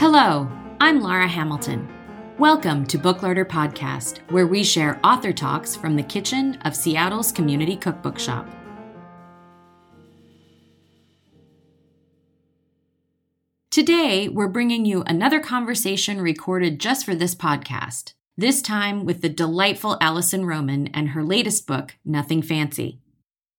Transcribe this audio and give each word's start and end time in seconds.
Hello, 0.00 0.50
I'm 0.80 1.00
Laura 1.00 1.28
Hamilton. 1.28 1.88
Welcome 2.38 2.86
to 2.86 2.98
Book 2.98 3.22
Larder 3.22 3.44
Podcast, 3.44 4.18
where 4.30 4.46
we 4.46 4.64
share 4.64 4.98
author 5.04 5.32
talks 5.32 5.76
from 5.76 5.94
the 5.94 6.02
kitchen 6.02 6.56
of 6.64 6.74
Seattle's 6.74 7.32
community 7.32 7.76
cookbook 7.76 8.18
shop. 8.18 8.48
Today, 13.70 14.28
we're 14.28 14.48
bringing 14.48 14.84
you 14.84 15.02
another 15.02 15.38
conversation 15.38 16.20
recorded 16.20 16.80
just 16.80 17.04
for 17.04 17.14
this 17.14 17.34
podcast, 17.34 18.14
this 18.36 18.62
time 18.62 19.04
with 19.04 19.20
the 19.20 19.28
delightful 19.28 19.98
Alison 20.00 20.46
Roman 20.46 20.86
and 20.88 21.10
her 21.10 21.22
latest 21.22 21.66
book, 21.66 21.96
Nothing 22.04 22.40
Fancy. 22.40 22.99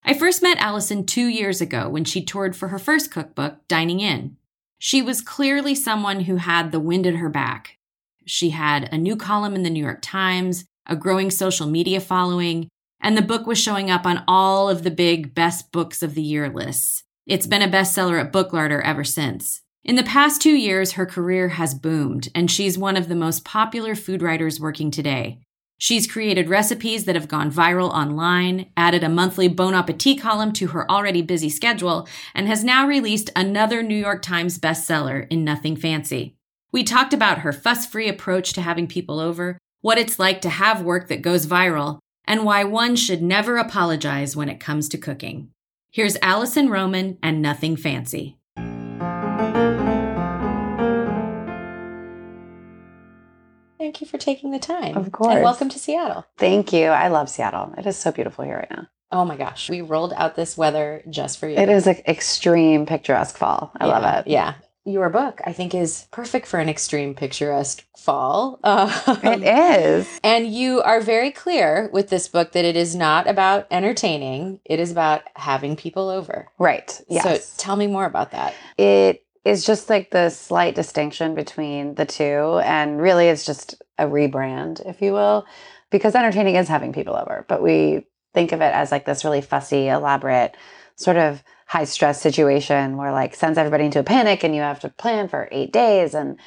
I 0.03 0.13
first 0.13 0.41
met 0.41 0.57
Alison 0.57 1.05
two 1.05 1.27
years 1.27 1.61
ago 1.61 1.87
when 1.87 2.05
she 2.05 2.23
toured 2.23 2.55
for 2.55 2.69
her 2.69 2.79
first 2.79 3.11
cookbook, 3.11 3.67
Dining 3.67 3.99
In. 3.99 4.37
She 4.79 5.01
was 5.01 5.21
clearly 5.21 5.75
someone 5.75 6.21
who 6.21 6.37
had 6.37 6.71
the 6.71 6.79
wind 6.79 7.05
at 7.05 7.15
her 7.15 7.29
back. 7.29 7.77
She 8.25 8.49
had 8.49 8.91
a 8.91 8.97
new 8.97 9.15
column 9.15 9.53
in 9.53 9.63
the 9.63 9.69
New 9.69 9.83
York 9.83 9.99
Times, 10.01 10.65
a 10.87 10.95
growing 10.95 11.29
social 11.29 11.67
media 11.67 11.99
following, 11.99 12.67
and 12.99 13.15
the 13.15 13.21
book 13.21 13.45
was 13.45 13.59
showing 13.59 13.91
up 13.91 14.05
on 14.05 14.23
all 14.27 14.69
of 14.69 14.83
the 14.83 14.91
big 14.91 15.35
best 15.35 15.71
books 15.71 16.01
of 16.01 16.15
the 16.15 16.21
year 16.21 16.49
lists. 16.49 17.03
It's 17.27 17.47
been 17.47 17.61
a 17.61 17.67
bestseller 17.67 18.19
at 18.19 18.33
Booklarder 18.33 18.81
ever 18.81 19.03
since. 19.03 19.61
In 19.83 19.95
the 19.95 20.03
past 20.03 20.41
two 20.41 20.55
years, 20.55 20.93
her 20.93 21.05
career 21.05 21.49
has 21.49 21.73
boomed, 21.73 22.29
and 22.35 22.49
she's 22.49 22.77
one 22.77 22.97
of 22.97 23.07
the 23.07 23.15
most 23.15 23.45
popular 23.45 23.95
food 23.95 24.21
writers 24.21 24.59
working 24.59 24.91
today. 24.91 25.39
She's 25.81 26.05
created 26.05 26.47
recipes 26.47 27.05
that 27.05 27.15
have 27.15 27.27
gone 27.27 27.51
viral 27.51 27.89
online, 27.89 28.67
added 28.77 29.03
a 29.03 29.09
monthly 29.09 29.47
Bon 29.47 29.73
Appetit 29.73 30.21
column 30.21 30.53
to 30.53 30.67
her 30.67 30.89
already 30.91 31.23
busy 31.23 31.49
schedule, 31.49 32.07
and 32.35 32.47
has 32.47 32.63
now 32.63 32.85
released 32.85 33.31
another 33.35 33.81
New 33.81 33.97
York 33.97 34.21
Times 34.21 34.59
bestseller 34.59 35.25
in 35.31 35.43
Nothing 35.43 35.75
Fancy. 35.75 36.35
We 36.71 36.83
talked 36.83 37.15
about 37.15 37.39
her 37.39 37.51
fuss 37.51 37.87
free 37.87 38.07
approach 38.07 38.53
to 38.53 38.61
having 38.61 38.85
people 38.85 39.19
over, 39.19 39.57
what 39.81 39.97
it's 39.97 40.19
like 40.19 40.39
to 40.41 40.49
have 40.49 40.83
work 40.83 41.07
that 41.07 41.23
goes 41.23 41.47
viral, 41.47 41.97
and 42.25 42.45
why 42.45 42.63
one 42.63 42.95
should 42.95 43.23
never 43.23 43.57
apologize 43.57 44.35
when 44.35 44.49
it 44.49 44.59
comes 44.59 44.87
to 44.89 44.99
cooking. 44.99 45.49
Here's 45.89 46.15
Alison 46.21 46.69
Roman 46.69 47.17
and 47.23 47.41
Nothing 47.41 47.75
Fancy. 47.75 48.37
Thank 53.81 53.99
you 53.99 54.05
for 54.05 54.19
taking 54.19 54.51
the 54.51 54.59
time. 54.59 54.95
Of 54.95 55.11
course. 55.11 55.33
And 55.33 55.43
welcome 55.43 55.67
to 55.69 55.79
Seattle. 55.79 56.23
Thank 56.37 56.71
you. 56.71 56.85
I 56.85 57.07
love 57.07 57.31
Seattle. 57.31 57.73
It 57.79 57.87
is 57.87 57.97
so 57.97 58.11
beautiful 58.11 58.45
here 58.45 58.57
right 58.57 58.69
now. 58.69 58.87
Oh 59.11 59.25
my 59.25 59.35
gosh. 59.35 59.71
We 59.71 59.81
rolled 59.81 60.13
out 60.13 60.35
this 60.35 60.55
weather 60.55 61.01
just 61.09 61.39
for 61.39 61.49
you. 61.49 61.55
It 61.55 61.67
is 61.67 61.87
an 61.87 61.95
extreme 62.07 62.85
picturesque 62.85 63.35
fall. 63.35 63.71
I 63.75 63.87
yeah, 63.87 63.97
love 63.97 64.19
it. 64.19 64.29
Yeah. 64.29 64.53
Your 64.85 65.09
book, 65.09 65.41
I 65.47 65.53
think, 65.53 65.73
is 65.73 66.05
perfect 66.11 66.45
for 66.45 66.59
an 66.59 66.69
extreme 66.69 67.15
picturesque 67.15 67.83
fall. 67.97 68.59
Um, 68.63 68.91
It 69.23 69.41
is. 69.41 70.19
And 70.23 70.53
you 70.53 70.83
are 70.83 71.01
very 71.01 71.31
clear 71.31 71.89
with 71.91 72.09
this 72.09 72.27
book 72.27 72.51
that 72.51 72.65
it 72.65 72.75
is 72.75 72.95
not 72.95 73.27
about 73.27 73.65
entertaining, 73.71 74.59
it 74.63 74.79
is 74.79 74.91
about 74.91 75.23
having 75.35 75.75
people 75.75 76.07
over. 76.07 76.49
Right. 76.59 77.01
Yes. 77.09 77.23
So 77.23 77.55
tell 77.57 77.77
me 77.77 77.87
more 77.87 78.05
about 78.05 78.29
that. 78.29 78.53
it 78.77 79.25
is 79.43 79.65
just 79.65 79.89
like 79.89 80.11
the 80.11 80.29
slight 80.29 80.75
distinction 80.75 81.35
between 81.35 81.95
the 81.95 82.05
two. 82.05 82.59
And 82.63 83.01
really, 83.01 83.27
it's 83.27 83.45
just 83.45 83.75
a 83.97 84.05
rebrand, 84.05 84.87
if 84.87 85.01
you 85.01 85.13
will, 85.13 85.45
because 85.89 86.15
entertaining 86.15 86.55
is 86.55 86.67
having 86.67 86.93
people 86.93 87.15
over. 87.15 87.45
But 87.47 87.61
we 87.61 88.05
think 88.33 88.51
of 88.51 88.61
it 88.61 88.73
as 88.73 88.91
like 88.91 89.05
this 89.05 89.25
really 89.25 89.41
fussy, 89.41 89.87
elaborate, 89.87 90.55
sort 90.95 91.17
of 91.17 91.43
high 91.65 91.85
stress 91.85 92.21
situation 92.21 92.97
where 92.97 93.11
like 93.11 93.33
sends 93.33 93.57
everybody 93.57 93.85
into 93.85 93.99
a 93.99 94.03
panic 94.03 94.43
and 94.43 94.53
you 94.53 94.61
have 94.61 94.79
to 94.81 94.89
plan 94.89 95.27
for 95.27 95.47
eight 95.51 95.71
days 95.71 96.13
and, 96.13 96.37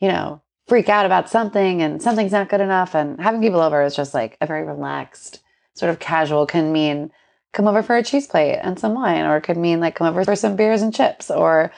you 0.00 0.08
know, 0.08 0.42
freak 0.68 0.88
out 0.88 1.06
about 1.06 1.30
something 1.30 1.82
and 1.82 2.02
something's 2.02 2.32
not 2.32 2.48
good 2.48 2.60
enough. 2.60 2.94
And 2.94 3.20
having 3.20 3.40
people 3.40 3.60
over 3.60 3.82
is 3.82 3.96
just 3.96 4.14
like 4.14 4.36
a 4.40 4.46
very 4.46 4.64
relaxed, 4.64 5.40
sort 5.74 5.90
of 5.90 5.98
casual 5.98 6.46
can 6.46 6.72
mean 6.72 7.10
come 7.52 7.66
over 7.66 7.82
for 7.82 7.96
a 7.96 8.02
cheese 8.02 8.26
plate 8.26 8.58
and 8.62 8.78
some 8.78 8.94
wine, 8.94 9.24
or 9.24 9.38
it 9.38 9.42
could 9.42 9.56
mean 9.56 9.80
like 9.80 9.94
come 9.94 10.06
over 10.06 10.24
for 10.24 10.36
some 10.36 10.56
beers 10.56 10.82
and 10.82 10.94
chips 10.94 11.30
or 11.30 11.72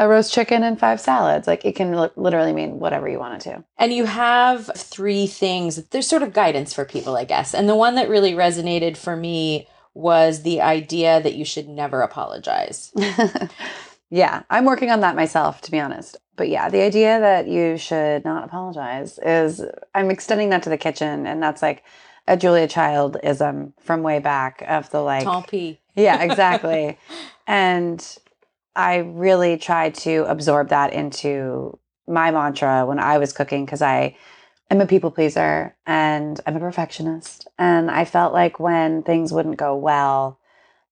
a 0.00 0.08
roast 0.08 0.32
chicken 0.32 0.62
and 0.62 0.80
five 0.80 0.98
salads. 0.98 1.46
Like 1.46 1.62
it 1.66 1.76
can 1.76 1.94
li- 1.94 2.08
literally 2.16 2.54
mean 2.54 2.80
whatever 2.80 3.06
you 3.06 3.18
want 3.18 3.34
it 3.34 3.50
to. 3.50 3.62
And 3.76 3.92
you 3.92 4.06
have 4.06 4.70
three 4.74 5.26
things. 5.26 5.76
There's 5.88 6.08
sort 6.08 6.22
of 6.22 6.32
guidance 6.32 6.72
for 6.72 6.86
people, 6.86 7.18
I 7.18 7.24
guess. 7.24 7.52
And 7.52 7.68
the 7.68 7.76
one 7.76 7.96
that 7.96 8.08
really 8.08 8.32
resonated 8.32 8.96
for 8.96 9.14
me 9.14 9.68
was 9.92 10.42
the 10.42 10.62
idea 10.62 11.20
that 11.20 11.34
you 11.34 11.44
should 11.44 11.68
never 11.68 12.00
apologize. 12.00 12.94
yeah, 14.10 14.42
I'm 14.48 14.64
working 14.64 14.90
on 14.90 15.00
that 15.00 15.16
myself, 15.16 15.60
to 15.62 15.70
be 15.70 15.78
honest. 15.78 16.16
But 16.34 16.48
yeah, 16.48 16.70
the 16.70 16.80
idea 16.80 17.20
that 17.20 17.46
you 17.46 17.76
should 17.76 18.24
not 18.24 18.44
apologize 18.44 19.18
is, 19.18 19.62
I'm 19.94 20.10
extending 20.10 20.48
that 20.48 20.62
to 20.62 20.70
the 20.70 20.78
kitchen. 20.78 21.26
And 21.26 21.42
that's 21.42 21.60
like 21.60 21.84
a 22.26 22.38
Julia 22.38 22.68
Child 22.68 23.18
ism 23.22 23.74
from 23.78 24.02
way 24.02 24.18
back 24.18 24.64
of 24.66 24.88
the 24.88 25.02
like. 25.02 25.24
Tant 25.24 25.46
pis. 25.46 25.76
Yeah, 25.94 26.22
exactly. 26.22 26.96
and 27.46 28.16
I 28.76 28.98
really 28.98 29.56
tried 29.56 29.94
to 29.96 30.24
absorb 30.28 30.68
that 30.68 30.92
into 30.92 31.78
my 32.06 32.30
mantra 32.30 32.86
when 32.86 32.98
I 32.98 33.18
was 33.18 33.32
cooking 33.32 33.64
because 33.64 33.82
I 33.82 34.16
am 34.70 34.80
a 34.80 34.86
people 34.86 35.10
pleaser 35.10 35.76
and 35.86 36.40
I'm 36.46 36.56
a 36.56 36.60
perfectionist. 36.60 37.48
And 37.58 37.90
I 37.90 38.04
felt 38.04 38.32
like 38.32 38.60
when 38.60 39.02
things 39.02 39.32
wouldn't 39.32 39.56
go 39.56 39.76
well, 39.76 40.38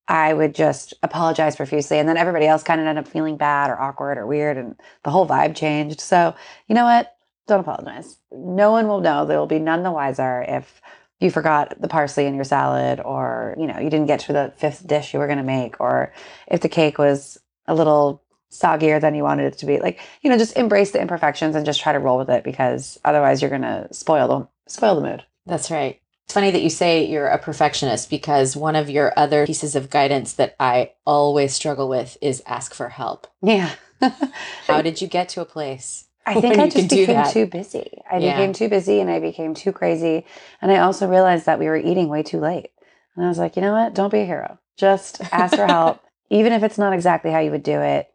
I 0.09 0.33
would 0.33 0.55
just 0.55 0.95
apologize 1.03 1.57
profusely. 1.57 1.99
And 1.99 2.09
then 2.09 2.17
everybody 2.17 2.47
else 2.47 2.63
kind 2.63 2.81
of 2.81 2.87
ended 2.87 3.05
up 3.05 3.11
feeling 3.11 3.37
bad 3.37 3.71
or 3.71 3.81
awkward 3.81 4.19
or 4.19 4.27
weird. 4.27 4.57
And 4.57 4.75
the 5.05 5.11
whole 5.11 5.27
vibe 5.27 5.55
changed. 5.55 6.01
So, 6.01 6.35
you 6.67 6.75
know 6.75 6.85
what? 6.85 7.15
Don't 7.47 7.61
apologize. 7.61 8.19
No 8.33 8.73
one 8.73 8.89
will 8.89 9.01
know. 9.01 9.25
They 9.25 9.37
will 9.37 9.47
be 9.47 9.59
none 9.59 9.83
the 9.83 9.93
wiser 9.93 10.45
if 10.49 10.81
you 11.21 11.31
forgot 11.31 11.81
the 11.81 11.89
parsley 11.89 12.27
in 12.27 12.35
your 12.35 12.45
salad 12.45 13.01
or, 13.01 13.55
you 13.59 13.67
know, 13.67 13.79
you 13.79 13.91
didn't 13.91 14.07
get 14.07 14.21
to 14.21 14.33
the 14.33 14.53
fifth 14.57 14.87
dish 14.87 15.13
you 15.13 15.19
were 15.19 15.27
going 15.27 15.39
to 15.39 15.45
make 15.45 15.81
or 15.81 16.13
if 16.47 16.61
the 16.61 16.69
cake 16.69 16.99
was 16.99 17.39
a 17.69 17.75
little 17.75 18.23
soggier 18.51 19.01
than 19.01 19.15
you 19.15 19.23
wanted 19.23 19.53
it 19.53 19.59
to 19.59 19.67
be. 19.67 19.79
Like, 19.79 20.01
you 20.23 20.31
know, 20.31 20.39
just 20.39 20.57
embrace 20.57 20.91
the 20.91 21.01
imperfections 21.01 21.55
and 21.55 21.65
just 21.65 21.81
try 21.81 21.93
to 21.93 21.99
roll 22.01 22.19
with 22.19 22.31
it 22.31 22.43
because 22.43 22.99
otherwise 23.05 23.41
you're 23.41 23.51
going 23.51 23.63
to 23.63 23.87
spoil 23.93 24.27
the 24.27 24.49
spoil 24.73 24.97
the 24.97 25.03
mood. 25.09 25.25
That's 25.47 25.71
right. 25.71 26.01
It's 26.25 26.35
funny 26.35 26.51
that 26.51 26.63
you 26.63 26.69
say 26.71 27.07
you're 27.07 27.29
a 27.29 27.39
perfectionist 27.39 28.11
because 28.11 28.55
one 28.57 28.77
of 28.77 28.91
your 28.91 29.13
other 29.17 29.47
pieces 29.47 29.75
of 29.77 29.89
guidance 29.89 30.35
that 30.35 30.57
I 30.61 30.93
always 31.07 31.55
struggle 31.55 31.89
with 31.89 32.19
is 32.21 32.43
ask 32.47 32.75
for 32.75 32.89
help. 32.91 33.27
Yeah. 33.43 33.71
How 34.67 34.83
did 34.83 35.01
you 35.01 35.09
get 35.09 35.31
to 35.31 35.41
a 35.41 35.47
place? 35.47 36.07
I 36.27 36.39
think 36.39 36.59
I 36.59 36.69
just 36.69 36.91
became 36.91 37.25
too 37.33 37.47
busy. 37.47 38.03
I 38.11 38.19
Yeah. 38.19 38.37
became 38.37 38.53
too 38.53 38.69
busy 38.69 39.01
and 39.01 39.11
I 39.11 39.21
became 39.21 39.55
too 39.55 39.73
crazy. 39.73 40.27
And 40.61 40.71
I 40.71 40.81
also 40.81 41.09
realized 41.09 41.47
that 41.47 41.59
we 41.59 41.67
were 41.67 41.79
eating 41.79 42.09
way 42.09 42.23
too 42.23 42.41
late. 42.41 42.71
And 43.17 43.25
I 43.25 43.29
was 43.29 43.39
like, 43.39 43.57
you 43.57 43.63
know 43.63 43.73
what? 43.73 43.95
Don't 43.95 44.13
be 44.13 44.21
a 44.21 44.27
hero. 44.27 44.59
Just 44.77 45.23
ask 45.33 45.57
for 45.57 45.67
help. 45.67 46.01
Even 46.31 46.53
if 46.53 46.63
it's 46.63 46.79
not 46.79 46.93
exactly 46.93 47.31
how 47.31 47.39
you 47.39 47.51
would 47.51 47.63
do 47.63 47.81
it, 47.81 48.13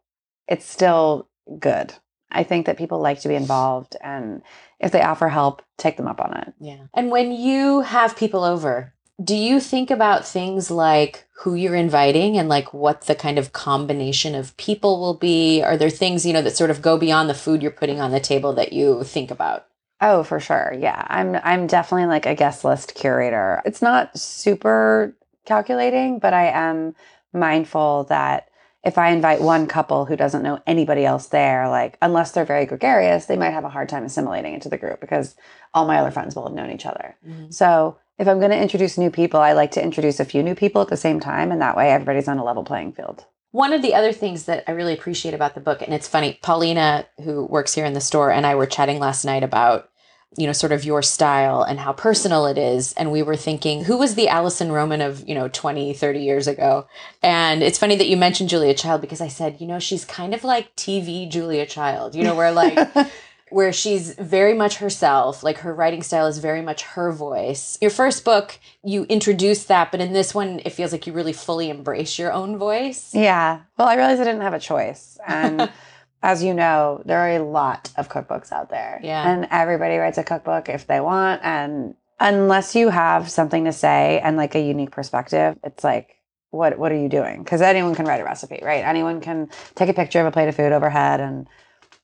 it's 0.48 0.66
still 0.66 1.28
good. 1.58 1.92
I 2.30 2.42
think 2.42 2.66
that 2.66 2.78
people 2.78 3.00
like 3.00 3.20
to 3.20 3.28
be 3.28 3.34
involved. 3.34 3.96
And 4.00 4.42
if 4.80 4.90
they 4.92 5.02
offer 5.02 5.28
help, 5.28 5.62
take 5.78 5.96
them 5.96 6.08
up 6.08 6.20
on 6.20 6.36
it. 6.36 6.54
Yeah. 6.60 6.86
And 6.92 7.10
when 7.10 7.32
you 7.32 7.80
have 7.82 8.16
people 8.16 8.44
over, 8.44 8.92
do 9.22 9.36
you 9.36 9.60
think 9.60 9.90
about 9.90 10.26
things 10.26 10.70
like 10.70 11.26
who 11.38 11.54
you're 11.54 11.76
inviting 11.76 12.36
and 12.36 12.48
like 12.48 12.74
what 12.74 13.02
the 13.02 13.14
kind 13.14 13.38
of 13.38 13.52
combination 13.52 14.34
of 14.34 14.56
people 14.56 15.00
will 15.00 15.14
be? 15.14 15.62
Are 15.62 15.76
there 15.76 15.90
things, 15.90 16.26
you 16.26 16.32
know, 16.32 16.42
that 16.42 16.56
sort 16.56 16.70
of 16.70 16.82
go 16.82 16.98
beyond 16.98 17.30
the 17.30 17.34
food 17.34 17.62
you're 17.62 17.70
putting 17.70 18.00
on 18.00 18.10
the 18.10 18.20
table 18.20 18.52
that 18.54 18.72
you 18.72 19.04
think 19.04 19.30
about? 19.30 19.66
Oh, 20.00 20.24
for 20.24 20.40
sure. 20.40 20.74
Yeah. 20.76 21.06
I'm 21.08 21.36
I'm 21.44 21.66
definitely 21.68 22.06
like 22.08 22.26
a 22.26 22.34
guest 22.34 22.64
list 22.64 22.94
curator. 22.96 23.62
It's 23.64 23.80
not 23.80 24.18
super 24.18 25.16
calculating, 25.46 26.18
but 26.18 26.34
I 26.34 26.46
am 26.46 26.96
mindful 27.34 28.04
that 28.04 28.48
if 28.84 28.98
I 28.98 29.10
invite 29.10 29.40
one 29.40 29.66
couple 29.66 30.04
who 30.04 30.16
doesn't 30.16 30.42
know 30.42 30.60
anybody 30.66 31.04
else 31.04 31.28
there, 31.28 31.68
like 31.68 31.96
unless 32.02 32.32
they're 32.32 32.44
very 32.44 32.66
gregarious, 32.66 33.26
they 33.26 33.36
might 33.36 33.50
have 33.50 33.64
a 33.64 33.70
hard 33.70 33.88
time 33.88 34.04
assimilating 34.04 34.54
into 34.54 34.68
the 34.68 34.76
group 34.76 35.00
because 35.00 35.36
all 35.72 35.86
my 35.86 35.98
other 35.98 36.10
friends 36.10 36.36
will 36.36 36.44
have 36.44 36.52
known 36.52 36.70
each 36.70 36.86
other. 36.86 37.16
Mm-hmm. 37.26 37.50
So 37.50 37.98
if 38.18 38.28
I'm 38.28 38.38
going 38.38 38.50
to 38.50 38.60
introduce 38.60 38.98
new 38.98 39.10
people, 39.10 39.40
I 39.40 39.52
like 39.52 39.72
to 39.72 39.82
introduce 39.82 40.20
a 40.20 40.24
few 40.24 40.42
new 40.42 40.54
people 40.54 40.82
at 40.82 40.88
the 40.88 40.96
same 40.96 41.18
time, 41.18 41.50
and 41.50 41.60
that 41.60 41.76
way 41.76 41.90
everybody's 41.90 42.28
on 42.28 42.38
a 42.38 42.44
level 42.44 42.62
playing 42.62 42.92
field. 42.92 43.24
One 43.50 43.72
of 43.72 43.82
the 43.82 43.94
other 43.94 44.12
things 44.12 44.44
that 44.44 44.64
I 44.66 44.72
really 44.72 44.94
appreciate 44.94 45.34
about 45.34 45.54
the 45.54 45.60
book, 45.60 45.80
and 45.80 45.94
it's 45.94 46.08
funny, 46.08 46.38
Paulina, 46.42 47.06
who 47.22 47.44
works 47.46 47.74
here 47.74 47.84
in 47.84 47.92
the 47.92 48.00
store, 48.00 48.30
and 48.30 48.46
I 48.46 48.54
were 48.54 48.66
chatting 48.66 48.98
last 48.98 49.24
night 49.24 49.42
about, 49.42 49.90
you 50.36 50.46
know, 50.46 50.52
sort 50.52 50.72
of 50.72 50.84
your 50.84 51.02
style 51.02 51.62
and 51.62 51.78
how 51.78 51.92
personal 51.92 52.46
it 52.46 52.58
is. 52.58 52.92
And 52.94 53.12
we 53.12 53.22
were 53.22 53.36
thinking, 53.36 53.84
who 53.84 53.96
was 53.96 54.14
the 54.14 54.28
Alison 54.28 54.72
Roman 54.72 55.00
of, 55.00 55.26
you 55.28 55.34
know, 55.34 55.48
20, 55.48 55.94
30 55.94 56.20
years 56.20 56.46
ago? 56.46 56.86
And 57.22 57.62
it's 57.62 57.78
funny 57.78 57.96
that 57.96 58.08
you 58.08 58.16
mentioned 58.16 58.48
Julia 58.48 58.74
Child 58.74 59.00
because 59.00 59.20
I 59.20 59.28
said, 59.28 59.60
you 59.60 59.66
know, 59.66 59.78
she's 59.78 60.04
kind 60.04 60.34
of 60.34 60.44
like 60.44 60.74
TV 60.76 61.28
Julia 61.28 61.66
Child, 61.66 62.14
you 62.14 62.24
know, 62.24 62.34
where 62.34 62.52
like, 62.52 62.78
where 63.54 63.72
she's 63.72 64.14
very 64.14 64.52
much 64.52 64.78
herself. 64.78 65.44
Like 65.44 65.58
her 65.58 65.72
writing 65.72 66.02
style 66.02 66.26
is 66.26 66.38
very 66.38 66.60
much 66.60 66.82
her 66.82 67.12
voice. 67.12 67.78
Your 67.80 67.90
first 67.90 68.24
book, 68.24 68.58
you 68.82 69.04
introduce 69.04 69.64
that, 69.64 69.92
but 69.92 70.00
in 70.00 70.12
this 70.12 70.34
one, 70.34 70.60
it 70.64 70.70
feels 70.70 70.90
like 70.90 71.06
you 71.06 71.12
really 71.12 71.32
fully 71.32 71.70
embrace 71.70 72.18
your 72.18 72.32
own 72.32 72.58
voice. 72.58 73.14
Yeah. 73.14 73.60
Well, 73.78 73.86
I 73.86 73.94
realized 73.94 74.20
I 74.20 74.24
didn't 74.24 74.42
have 74.42 74.54
a 74.54 74.58
choice. 74.58 75.18
And 75.26 75.70
as 76.24 76.42
you 76.42 76.54
know, 76.54 77.02
there 77.04 77.18
are 77.18 77.36
a 77.36 77.44
lot 77.44 77.92
of 77.98 78.08
cookbooks 78.08 78.50
out 78.50 78.70
there. 78.70 78.98
Yeah. 79.02 79.30
And 79.30 79.46
everybody 79.50 79.98
writes 79.98 80.16
a 80.16 80.24
cookbook 80.24 80.70
if 80.70 80.86
they 80.86 80.98
want. 80.98 81.42
And 81.44 81.94
unless 82.18 82.74
you 82.74 82.88
have 82.88 83.30
something 83.30 83.66
to 83.66 83.72
say 83.72 84.20
and 84.24 84.38
like 84.38 84.54
a 84.54 84.60
unique 84.60 84.90
perspective, 84.90 85.58
it's 85.62 85.84
like, 85.84 86.16
what 86.50 86.78
what 86.78 86.92
are 86.92 86.98
you 86.98 87.10
doing? 87.10 87.42
Because 87.42 87.60
anyone 87.60 87.94
can 87.94 88.06
write 88.06 88.22
a 88.22 88.24
recipe, 88.24 88.60
right? 88.62 88.84
Anyone 88.84 89.20
can 89.20 89.50
take 89.74 89.90
a 89.90 89.94
picture 89.94 90.20
of 90.20 90.26
a 90.26 90.30
plate 90.30 90.48
of 90.48 90.56
food 90.56 90.72
overhead 90.72 91.20
and, 91.20 91.46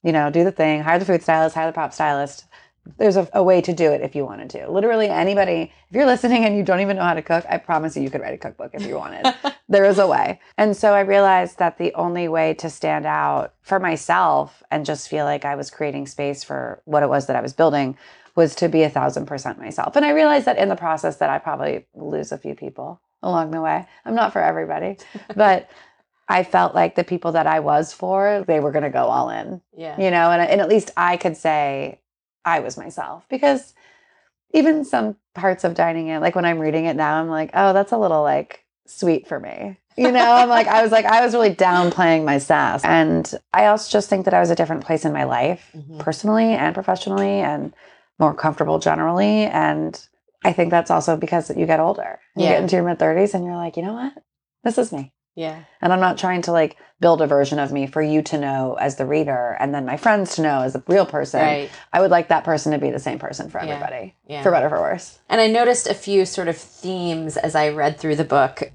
you 0.03 0.13
know, 0.13 0.29
do 0.31 0.45
the 0.45 0.53
thing, 0.53 0.83
hire 0.83 0.99
the 0.99 1.07
food 1.07 1.23
stylist, 1.23 1.55
hire 1.55 1.69
the 1.69 1.73
prop 1.73 1.95
stylist. 1.95 2.45
There's 2.99 3.17
a, 3.17 3.29
a 3.35 3.43
way 3.43 3.61
to 3.61 3.73
do 3.73 3.93
it 3.93 4.01
if 4.01 4.15
you 4.15 4.25
wanted 4.25 4.51
to. 4.51 4.71
Literally 4.71 5.09
anybody, 5.09 5.73
if 5.89 5.95
you're 5.95 6.07
listening 6.07 6.45
and 6.45 6.57
you 6.57 6.63
don't 6.63 6.81
even 6.81 6.97
know 6.97 7.03
how 7.05 7.15
to 7.15 7.23
cook, 7.23 7.45
I 7.49 7.59
promise 7.59 7.97
you 7.97 8.03
you 8.03 8.11
could 8.11 8.21
write 8.21 8.35
a 8.35 8.39
cookbook 8.39 8.71
if 8.75 8.87
you 8.87 8.97
wanted. 8.97 9.33
there 9.69 9.85
is 9.85 9.99
a 9.99 10.07
way. 10.07 10.41
And 10.57 10.77
so 10.77 10.95
I 10.95 11.01
realized 11.01 11.59
that 11.59 11.79
the 11.79 11.95
only 11.95 12.27
way 12.29 12.55
to 12.55 12.71
stand 12.71 13.07
out 13.07 13.55
for 13.63 13.79
myself 13.79 14.63
and 14.71 14.85
just 14.87 15.09
feel 15.09 15.25
like 15.25 15.45
I 15.45 15.55
was 15.57 15.71
creating 15.71 16.07
space 16.07 16.43
for 16.43 16.81
what 16.85 17.03
it 17.03 17.09
was 17.09 17.27
that 17.27 17.37
I 17.37 17.41
was 17.43 17.53
building 17.53 17.97
was 18.35 18.55
to 18.57 18.69
be 18.69 18.83
a 18.83 18.91
thousand 18.91 19.27
percent 19.27 19.59
myself. 19.59 19.97
And 19.97 20.05
I 20.05 20.11
realized 20.13 20.47
that 20.47 20.59
in 20.59 20.69
the 20.69 20.77
process 20.77 21.17
that 21.17 21.31
I 21.31 21.39
probably 21.39 21.87
lose 21.95 22.33
a 22.33 22.39
few 22.39 22.55
people 22.55 23.01
along 23.23 23.51
the 23.51 23.61
way. 23.61 23.87
I'm 24.05 24.15
not 24.15 24.33
for 24.33 24.41
everybody, 24.41 24.97
but 25.37 25.69
I 26.29 26.45
felt 26.45 26.75
like 26.75 26.95
the 26.95 27.05
people 27.05 27.33
that 27.33 27.47
I 27.47 27.61
was 27.61 27.93
for, 27.93 28.45
they 28.47 28.61
were 28.61 28.71
going 28.71 28.85
to 28.85 28.91
go 28.91 29.05
all 29.07 29.31
in, 29.31 29.61
Yeah. 29.77 30.01
you 30.01 30.11
know, 30.11 30.31
and, 30.31 30.41
and 30.41 30.61
at 30.61 30.69
least 30.69 30.93
I 30.97 31.17
could 31.17 31.37
say 31.37 32.01
I 32.45 32.61
was 32.61 32.77
myself 32.77 33.27
because 33.29 33.75
even 34.53 34.85
some 34.85 35.17
parts 35.35 35.65
of 35.65 35.75
dining 35.75 36.09
in, 36.09 36.21
like 36.21 36.35
when 36.35 36.45
I'm 36.45 36.59
reading 36.59 36.87
it 36.87 36.97
now, 36.97 37.21
I'm 37.21 37.29
like, 37.29 37.51
oh, 37.55 37.73
that's 37.73 37.93
a 37.93 37.99
little 37.99 38.23
like 38.23 38.65
sweet 38.87 39.27
for 39.29 39.39
me. 39.39 39.77
You 39.97 40.13
know, 40.13 40.33
I'm 40.37 40.49
like, 40.49 40.67
I 40.67 40.83
was 40.83 40.93
like, 40.93 41.05
I 41.05 41.23
was 41.25 41.35
really 41.35 41.55
downplaying 41.55 42.25
my 42.25 42.39
sass. 42.39 42.85
And 42.85 43.33
I 43.53 43.67
also 43.67 43.91
just 43.91 44.09
think 44.09 44.25
that 44.25 44.35
I 44.35 44.41
was 44.41 44.51
a 44.51 44.55
different 44.55 44.85
place 44.85 45.05
in 45.05 45.13
my 45.13 45.25
life, 45.25 45.71
Mhm. 45.77 45.99
personally 45.99 46.53
and 46.55 46.75
professionally, 46.75 47.41
and 47.41 47.75
more 48.19 48.35
comfortable 48.35 48.79
generally. 48.79 49.45
And 49.45 50.01
I 50.45 50.53
think 50.53 50.71
that's 50.71 50.91
also 50.91 51.17
because 51.17 51.51
you 51.55 51.67
get 51.67 51.81
older. 51.81 52.19
You 52.35 52.45
Yeah. 52.45 52.51
get 52.51 52.63
into 52.63 52.77
your 52.77 52.85
mid 52.85 52.99
30s 52.99 53.35
and 53.35 53.45
you're 53.45 53.57
like, 53.57 53.77
you 53.77 53.83
know 53.83 53.93
what? 53.95 54.15
This 54.65 54.79
is 54.79 54.93
me. 54.93 55.13
Yeah. 55.41 55.65
And 55.81 55.93
I'm 55.93 56.01
not 56.01 56.19
trying 56.19 56.43
to 56.43 56.53
like 56.53 56.77
build 57.01 57.23
a 57.23 57.27
version 57.27 57.59
of 57.59 57.73
me 57.73 57.87
for 57.87 58.03
you 58.03 58.21
to 58.23 58.39
know 58.39 58.77
as 58.79 58.97
the 58.97 59.07
reader 59.07 59.57
and 59.59 59.75
then 59.75 59.87
my 59.87 59.97
friends 59.97 60.35
to 60.37 60.43
know 60.43 60.61
as 60.61 60.75
a 60.75 60.83
real 60.87 61.07
person. 61.07 61.41
Right. 61.41 61.71
I 61.93 62.01
would 62.03 62.11
like 62.11 62.29
that 62.29 62.45
person 62.45 62.73
to 62.73 62.79
be 62.79 62.91
the 62.91 62.99
same 62.99 63.19
person 63.19 63.49
for 63.49 63.59
Yeah. 63.59 63.73
everybody, 63.75 64.15
Yeah. 64.27 64.43
for 64.43 64.51
better 64.51 64.67
or 64.67 64.71
for 64.71 64.81
worse. 64.81 65.19
And 65.31 65.41
I 65.41 65.47
noticed 65.47 65.87
a 65.87 65.95
few 65.95 66.27
sort 66.27 66.49
of 66.49 66.57
themes 66.59 67.37
as 67.39 67.55
I 67.55 67.71
read 67.71 67.99
through 67.99 68.17
the 68.17 68.25
book. 68.25 68.71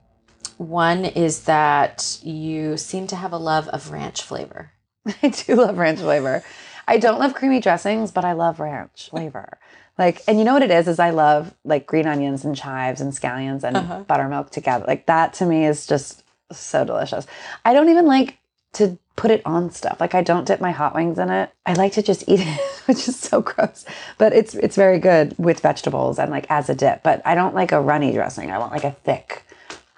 One 0.58 1.06
is 1.06 1.44
that 1.44 2.18
you 2.24 2.78
seem 2.78 3.06
to 3.08 3.16
have 3.16 3.32
a 3.34 3.38
love 3.38 3.68
of 3.70 3.92
ranch 3.92 4.24
flavor. 4.24 4.72
I 5.22 5.30
do 5.30 5.56
love 5.56 5.78
ranch 5.78 6.00
flavor. 6.00 6.44
I 6.88 6.98
don't 6.98 7.20
love 7.20 7.34
creamy 7.36 7.60
dressings, 7.60 8.12
but 8.12 8.26
I 8.26 8.34
love 8.34 8.60
ranch 8.60 9.10
flavor. 9.10 9.60
Like, 9.98 10.22
and 10.28 10.38
you 10.38 10.44
know 10.44 10.52
what 10.52 10.62
it 10.62 10.72
is? 10.72 10.90
Is 10.90 11.00
I 11.00 11.12
love 11.12 11.54
like 11.64 11.86
green 11.88 12.06
onions 12.06 12.44
and 12.44 12.54
chives 12.54 13.00
and 13.00 13.14
scallions 13.14 13.64
and 13.64 13.78
Uh-huh. 13.78 14.00
buttermilk 14.06 14.50
together. 14.50 14.84
Like 14.86 15.06
that 15.06 15.32
to 15.36 15.46
me 15.46 15.66
is 15.66 15.88
just 15.88 16.25
so 16.52 16.86
delicious. 16.86 17.26
I 17.64 17.74
don't 17.74 17.90
even 17.90 18.06
like 18.06 18.38
to 18.74 18.98
put 19.16 19.32
it 19.32 19.42
on 19.46 19.72
stuff. 19.72 20.02
Like 20.02 20.14
I 20.14 20.22
don't 20.22 20.46
dip 20.46 20.60
my 20.60 20.72
hot 20.72 20.94
wings 20.94 21.18
in 21.18 21.30
it. 21.30 21.50
I 21.66 21.74
like 21.74 21.94
to 21.94 22.02
just 22.04 22.24
eat 22.28 22.42
it, 22.42 22.60
which 22.88 23.08
is 23.08 23.18
so 23.18 23.42
gross. 23.42 23.86
But 24.18 24.34
it's 24.34 24.54
it's 24.56 24.76
very 24.76 25.00
good 25.00 25.34
with 25.38 25.62
vegetables 25.62 26.20
and 26.20 26.30
like 26.32 26.46
as 26.50 26.70
a 26.70 26.76
dip. 26.76 27.02
But 27.04 27.22
I 27.26 27.36
don't 27.36 27.56
like 27.56 27.72
a 27.72 27.82
runny 27.82 28.12
dressing. 28.12 28.52
I 28.52 28.58
want 28.58 28.74
like 28.74 28.84
a 28.84 28.92
thick, 28.92 29.46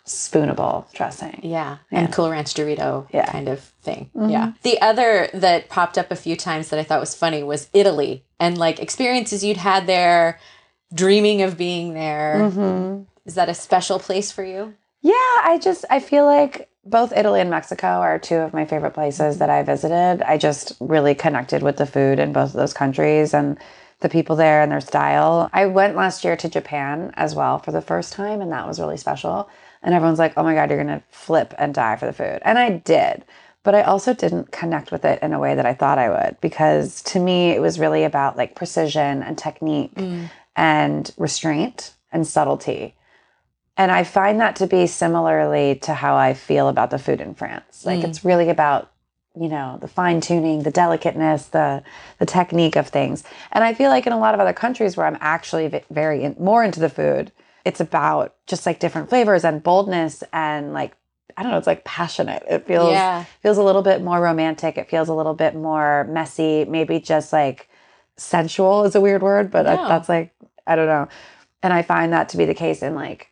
spoonable 0.06 0.92
dressing. 0.94 1.40
Yeah. 1.44 1.78
And 1.92 2.12
Cool 2.14 2.30
Ranch 2.30 2.54
Dorito 2.54 3.08
Yeah. 3.12 3.24
Mm-hmm. 3.24 3.32
kind 3.32 3.50
of 3.50 3.60
thing. 3.82 4.10
Yeah. 4.16 4.54
The 4.64 4.80
other 4.82 5.30
that 5.34 5.70
popped 5.70 5.98
up 5.98 6.12
a 6.12 6.16
few 6.16 6.36
times 6.36 6.70
that 6.70 6.80
I 6.80 6.84
thought 6.84 7.00
was 7.00 7.16
funny 7.16 7.44
was 7.44 7.70
Italy 7.74 8.24
and 8.40 8.58
like 8.58 8.80
experiences 8.80 9.44
you'd 9.44 9.58
had 9.58 9.88
there, 9.88 10.40
dreaming 10.94 11.42
of 11.42 11.58
being 11.58 11.94
there. 11.94 12.36
Mm-hmm. 12.38 13.04
Is 13.26 13.36
that 13.36 13.50
a 13.50 13.54
special 13.54 14.00
place 14.00 14.32
for 14.32 14.44
you? 14.44 14.76
Yeah, 15.08 15.14
I 15.14 15.58
just 15.62 15.86
I 15.90 16.02
feel 16.02 16.26
like 16.26 16.70
both 16.84 17.14
Italy 17.16 17.40
and 17.40 17.50
Mexico 17.50 17.88
are 17.88 18.20
two 18.20 18.36
of 18.36 18.52
my 18.54 18.66
favorite 18.66 18.92
places 18.94 19.38
that 19.38 19.50
I 19.50 19.64
visited. 19.64 20.22
I 20.22 20.38
just 20.38 20.74
really 20.82 21.16
connected 21.16 21.64
with 21.64 21.78
the 21.78 21.86
food 21.86 22.20
in 22.20 22.34
both 22.34 22.50
of 22.50 22.60
those 22.60 22.74
countries 22.74 23.34
and 23.34 23.58
the 24.02 24.10
people 24.10 24.36
there 24.36 24.62
and 24.62 24.70
their 24.70 24.82
style. 24.82 25.50
I 25.54 25.68
went 25.68 25.96
last 25.96 26.26
year 26.26 26.36
to 26.36 26.50
Japan 26.50 27.14
as 27.16 27.36
well 27.36 27.58
for 27.58 27.72
the 27.72 27.82
first 27.82 28.12
time 28.12 28.42
and 28.42 28.52
that 28.52 28.68
was 28.68 28.82
really 28.82 28.98
special. 28.98 29.50
And 29.82 29.96
everyone's 29.96 30.20
like, 30.20 30.34
"Oh 30.36 30.44
my 30.44 30.54
god, 30.54 30.70
you're 30.70 30.84
going 30.84 31.00
to 31.00 31.04
flip 31.10 31.54
and 31.58 31.74
die 31.74 31.96
for 31.96 32.06
the 32.06 32.12
food." 32.12 32.40
And 32.42 32.60
I 32.60 32.72
did. 32.72 33.24
But 33.64 33.76
I 33.76 33.84
also 33.84 34.14
didn't 34.14 34.52
connect 34.52 34.92
with 34.92 35.06
it 35.06 35.24
in 35.24 35.32
a 35.32 35.40
way 35.40 35.56
that 35.56 35.66
I 35.66 35.74
thought 35.74 36.00
I 36.00 36.10
would 36.10 36.36
because 36.42 37.02
to 37.04 37.20
me 37.20 37.52
it 37.52 37.62
was 37.62 37.80
really 37.80 38.04
about 38.04 38.36
like 38.36 38.56
precision 38.56 39.24
and 39.24 39.38
technique 39.38 39.96
mm. 39.96 40.30
and 40.58 41.14
restraint 41.18 41.94
and 42.12 42.28
subtlety. 42.28 42.94
And 43.78 43.92
I 43.92 44.04
find 44.04 44.42
that 44.42 44.56
to 44.58 44.68
be 44.68 44.88
similarly 44.88 45.76
to 45.84 45.94
how 45.94 46.16
I 46.16 46.34
feel 46.34 46.68
about 46.68 46.90
the 46.90 46.98
food 47.00 47.22
in 47.22 47.36
France. 47.36 47.86
Like 47.86 48.00
Mm. 48.00 48.06
it's 48.06 48.26
really 48.26 48.50
about, 48.50 48.90
you 49.40 49.48
know, 49.48 49.78
the 49.80 49.88
fine 49.88 50.20
tuning, 50.20 50.64
the 50.64 50.72
delicateness, 50.72 51.46
the 51.48 51.84
the 52.20 52.26
technique 52.26 52.76
of 52.76 52.88
things. 52.88 53.24
And 53.52 53.64
I 53.64 53.74
feel 53.76 53.90
like 53.92 54.08
in 54.08 54.14
a 54.14 54.18
lot 54.20 54.34
of 54.34 54.40
other 54.40 54.54
countries 54.54 54.98
where 54.98 55.06
I'm 55.06 55.18
actually 55.22 55.84
very 55.92 56.24
in, 56.24 56.36
more 56.40 56.64
into 56.64 56.80
the 56.80 56.90
food, 56.90 57.32
it's 57.66 57.80
about 57.80 58.34
just 58.48 58.66
like 58.66 58.80
different 58.80 59.10
flavors 59.10 59.46
and 59.46 59.62
boldness 59.62 60.24
and 60.34 60.74
like 60.74 60.94
I 61.40 61.44
don't 61.44 61.52
know, 61.52 61.60
it's 61.60 61.68
like 61.68 61.84
passionate. 61.84 62.42
It 62.50 62.66
feels 62.66 62.94
Yeah. 62.94 63.26
feels 63.44 63.60
a 63.60 63.64
little 63.64 63.84
bit 63.84 64.02
more 64.02 64.20
romantic. 64.20 64.76
It 64.80 64.90
feels 64.90 65.08
a 65.08 65.14
little 65.14 65.36
bit 65.36 65.54
more 65.54 66.06
messy, 66.10 66.66
maybe 66.66 67.00
just 67.00 67.32
like 67.32 67.70
sensual 68.16 68.86
is 68.86 68.96
a 68.96 69.02
weird 69.02 69.22
word, 69.22 69.52
but 69.52 69.68
I- 69.68 69.88
that's 69.88 70.10
like 70.10 70.34
I 70.66 70.76
don't 70.76 70.88
know. 70.88 71.08
And 71.62 71.72
I 71.74 71.84
find 71.84 72.12
that 72.14 72.30
to 72.30 72.38
be 72.38 72.46
the 72.46 72.56
case 72.56 72.82
in 72.82 72.96
like 72.96 73.30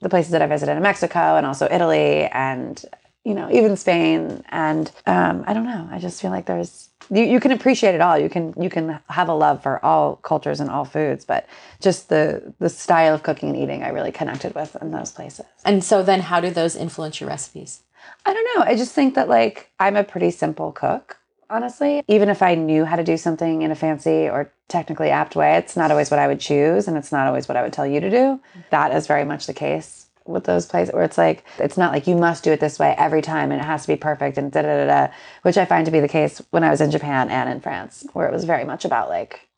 the 0.00 0.08
places 0.08 0.32
that 0.32 0.42
I 0.42 0.46
visited 0.46 0.76
in 0.76 0.82
Mexico 0.82 1.36
and 1.36 1.46
also 1.46 1.68
Italy 1.70 2.26
and 2.26 2.82
you 3.24 3.34
know 3.34 3.50
even 3.50 3.76
Spain 3.76 4.44
and 4.50 4.90
um, 5.06 5.44
I 5.46 5.52
don't 5.54 5.64
know. 5.64 5.88
I 5.90 5.98
just 5.98 6.20
feel 6.20 6.30
like 6.30 6.46
there's 6.46 6.90
you, 7.10 7.22
you 7.22 7.40
can 7.40 7.52
appreciate 7.52 7.94
it 7.94 8.00
all. 8.00 8.18
You 8.18 8.28
can 8.28 8.54
you 8.60 8.70
can 8.70 8.98
have 9.08 9.28
a 9.28 9.34
love 9.34 9.62
for 9.62 9.84
all 9.84 10.16
cultures 10.16 10.60
and 10.60 10.70
all 10.70 10.84
foods, 10.84 11.24
but 11.24 11.46
just 11.80 12.08
the 12.08 12.54
the 12.58 12.68
style 12.68 13.14
of 13.14 13.22
cooking 13.22 13.50
and 13.50 13.58
eating 13.58 13.82
I 13.82 13.88
really 13.88 14.12
connected 14.12 14.54
with 14.54 14.76
in 14.80 14.90
those 14.90 15.12
places. 15.12 15.46
And 15.64 15.82
so 15.82 16.02
then 16.02 16.20
how 16.20 16.40
do 16.40 16.50
those 16.50 16.76
influence 16.76 17.20
your 17.20 17.28
recipes? 17.28 17.82
I 18.24 18.32
don't 18.32 18.48
know. 18.56 18.64
I 18.64 18.76
just 18.76 18.92
think 18.92 19.14
that 19.14 19.28
like 19.28 19.70
I'm 19.80 19.96
a 19.96 20.04
pretty 20.04 20.30
simple 20.30 20.72
cook, 20.72 21.18
honestly. 21.50 22.02
Even 22.08 22.28
if 22.28 22.42
I 22.42 22.54
knew 22.54 22.84
how 22.84 22.96
to 22.96 23.04
do 23.04 23.16
something 23.16 23.62
in 23.62 23.70
a 23.70 23.74
fancy 23.74 24.28
or 24.28 24.52
technically 24.68 25.10
apt 25.10 25.36
way, 25.36 25.56
it's 25.56 25.76
not 25.76 25.90
always 25.90 26.10
what 26.10 26.20
I 26.20 26.26
would 26.26 26.40
choose 26.40 26.88
and 26.88 26.96
it's 26.96 27.12
not 27.12 27.26
always 27.26 27.48
what 27.48 27.56
I 27.56 27.62
would 27.62 27.72
tell 27.72 27.86
you 27.86 28.00
to 28.00 28.10
do. 28.10 28.40
That 28.70 28.94
is 28.94 29.06
very 29.06 29.24
much 29.24 29.46
the 29.46 29.54
case 29.54 30.06
with 30.24 30.44
those 30.44 30.66
places 30.66 30.92
where 30.92 31.04
it's 31.04 31.18
like 31.18 31.44
it's 31.58 31.76
not 31.76 31.92
like 31.92 32.06
you 32.06 32.16
must 32.16 32.42
do 32.42 32.50
it 32.50 32.58
this 32.58 32.78
way 32.78 32.94
every 32.98 33.22
time 33.22 33.52
and 33.52 33.60
it 33.60 33.64
has 33.64 33.82
to 33.82 33.88
be 33.88 33.96
perfect 33.96 34.38
and 34.38 34.50
da 34.50 34.62
da 34.62 34.84
da 34.84 34.86
da, 34.86 35.12
which 35.42 35.56
I 35.56 35.64
find 35.64 35.86
to 35.86 35.92
be 35.92 36.00
the 36.00 36.08
case 36.08 36.42
when 36.50 36.64
I 36.64 36.70
was 36.70 36.80
in 36.80 36.90
Japan 36.90 37.30
and 37.30 37.48
in 37.48 37.60
France, 37.60 38.04
where 38.12 38.26
it 38.26 38.32
was 38.32 38.44
very 38.44 38.64
much 38.64 38.84
about 38.84 39.08
like 39.08 39.48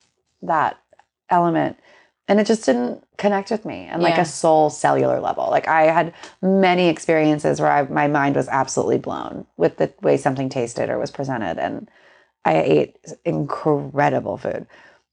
that 0.42 0.78
element 1.30 1.78
and 2.28 2.38
it 2.40 2.47
just 2.47 2.64
didn't 2.66 3.02
connect 3.16 3.50
with 3.50 3.64
me 3.64 3.88
on 3.90 4.00
like 4.02 4.16
Yeah. 4.16 4.23
a 4.23 4.26
soul 4.26 4.70
cellular 4.70 5.20
level. 5.20 5.49
Like 5.50 5.68
i 5.68 5.85
had 5.85 6.12
many 6.42 6.88
experiences 6.88 7.61
where 7.61 7.70
I, 7.70 7.82
my 7.85 8.06
mind 8.08 8.37
was 8.37 8.49
absolutely 8.49 8.99
blown 8.99 9.47
with 9.56 9.78
the 9.78 9.92
way 10.02 10.16
something 10.16 10.49
tasted 10.49 10.90
or 10.90 10.99
was 10.99 11.11
presented. 11.11 11.58
And 11.58 11.90
i 12.44 12.54
ate 12.56 12.97
incredible 13.25 14.37
food 14.38 14.66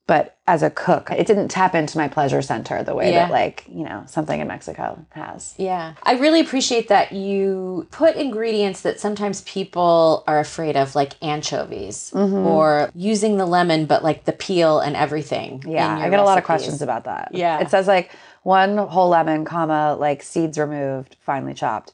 but 0.08 0.38
as 0.48 0.62
a 0.62 0.70
cook 0.70 1.10
it 1.12 1.26
didn't 1.26 1.48
tap 1.48 1.74
into 1.74 1.98
my 1.98 2.08
pleasure 2.08 2.42
center 2.42 2.84
the 2.84 2.94
way 2.94 3.12
Yeah. 3.12 3.26
that 3.26 3.32
like 3.32 3.64
you 3.68 3.84
know 3.84 4.04
something 4.06 4.40
in 4.40 4.48
mexico 4.48 5.04
has 5.12 5.56
Yeah. 5.58 5.94
I 6.04 6.14
really 6.20 6.40
appreciate 6.42 6.88
that 6.90 7.12
you 7.12 7.88
put 7.92 8.16
ingredients 8.16 8.82
that 8.82 9.00
sometimes 9.00 9.42
people 9.42 10.24
are 10.28 10.40
afraid 10.40 10.76
of, 10.78 10.96
like 10.96 11.14
anchovies 11.24 12.12
Mm-hmm. 12.14 12.48
or 12.48 12.92
using 12.94 13.38
the 13.38 13.46
lemon, 13.46 13.86
but 13.86 14.04
like 14.04 14.26
the 14.26 14.32
peel 14.34 14.80
and 14.80 14.96
everything. 14.96 15.64
Yeah, 15.68 15.98
I 15.98 16.10
get 16.10 16.20
a 16.20 16.24
lot 16.24 16.38
of 16.38 16.44
questions 16.44 16.82
about 16.82 17.06
that. 17.06 17.30
Yeah. 17.34 17.60
It 17.60 17.70
says 17.70 17.88
like 17.88 18.12
one 18.44 18.78
whole 18.78 19.10
lemon, 19.10 19.46
comma, 19.46 19.96
like 20.00 20.22
seeds 20.22 20.58
removed, 20.60 21.16
finely 21.22 21.54
chopped. 21.54 21.94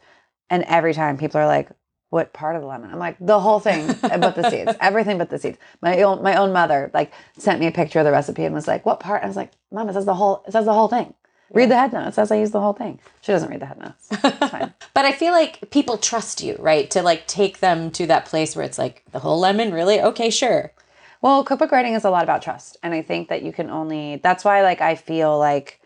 And 0.49 0.63
every 0.63 0.93
time 0.93 1.17
people 1.17 1.39
are 1.39 1.47
like, 1.47 1.69
what 2.11 2.33
part 2.33 2.55
of 2.55 2.61
the 2.61 2.67
lemon? 2.67 2.91
I'm 2.91 2.99
like, 2.99 3.17
the 3.19 3.39
whole 3.39 3.59
thing 3.59 3.89
uh, 4.03 4.17
but 4.19 4.35
the 4.35 4.49
seeds. 4.49 4.73
Everything 4.81 5.17
but 5.17 5.29
the 5.29 5.39
seeds. 5.39 5.57
My 5.81 6.01
own 6.03 6.21
my 6.21 6.35
own 6.35 6.53
mother 6.53 6.91
like 6.93 7.11
sent 7.37 7.59
me 7.59 7.67
a 7.67 7.71
picture 7.71 7.99
of 7.99 8.05
the 8.05 8.11
recipe 8.11 8.45
and 8.45 8.53
was 8.53 8.67
like, 8.67 8.85
what 8.85 8.99
part? 8.99 9.23
I 9.23 9.27
was 9.27 9.35
like, 9.35 9.51
Mom, 9.71 9.89
it 9.89 9.93
says 9.93 10.05
the 10.05 10.13
whole 10.13 10.43
it 10.45 10.51
says 10.51 10.65
the 10.65 10.73
whole 10.73 10.87
thing. 10.87 11.13
Read 11.53 11.69
the 11.69 11.77
head 11.77 11.91
note. 11.91 12.07
It 12.07 12.13
says 12.13 12.31
I 12.31 12.35
use 12.35 12.51
the 12.51 12.61
whole 12.61 12.73
thing. 12.73 12.99
She 13.21 13.31
doesn't 13.31 13.49
read 13.49 13.59
the 13.59 13.65
head 13.65 13.79
notes. 13.79 14.07
It's 14.11 14.51
fine. 14.51 14.73
But 14.93 15.05
I 15.05 15.13
feel 15.13 15.31
like 15.31 15.71
people 15.71 15.97
trust 15.97 16.43
you, 16.43 16.55
right? 16.59 16.89
To 16.91 17.01
like 17.01 17.27
take 17.27 17.59
them 17.59 17.91
to 17.91 18.05
that 18.07 18.25
place 18.25 18.55
where 18.55 18.65
it's 18.65 18.77
like 18.77 19.03
the 19.11 19.19
whole 19.19 19.39
lemon, 19.39 19.73
really? 19.73 19.99
Okay, 19.99 20.29
sure. 20.29 20.73
Well, 21.21 21.43
cookbook 21.43 21.71
writing 21.71 21.93
is 21.93 22.03
a 22.03 22.09
lot 22.09 22.23
about 22.23 22.41
trust. 22.41 22.77
And 22.81 22.93
I 22.93 23.01
think 23.01 23.29
that 23.29 23.43
you 23.43 23.53
can 23.53 23.69
only, 23.69 24.17
that's 24.17 24.43
why, 24.43 24.63
like, 24.63 24.81
I 24.81 24.95
feel 24.95 25.37
like 25.37 25.79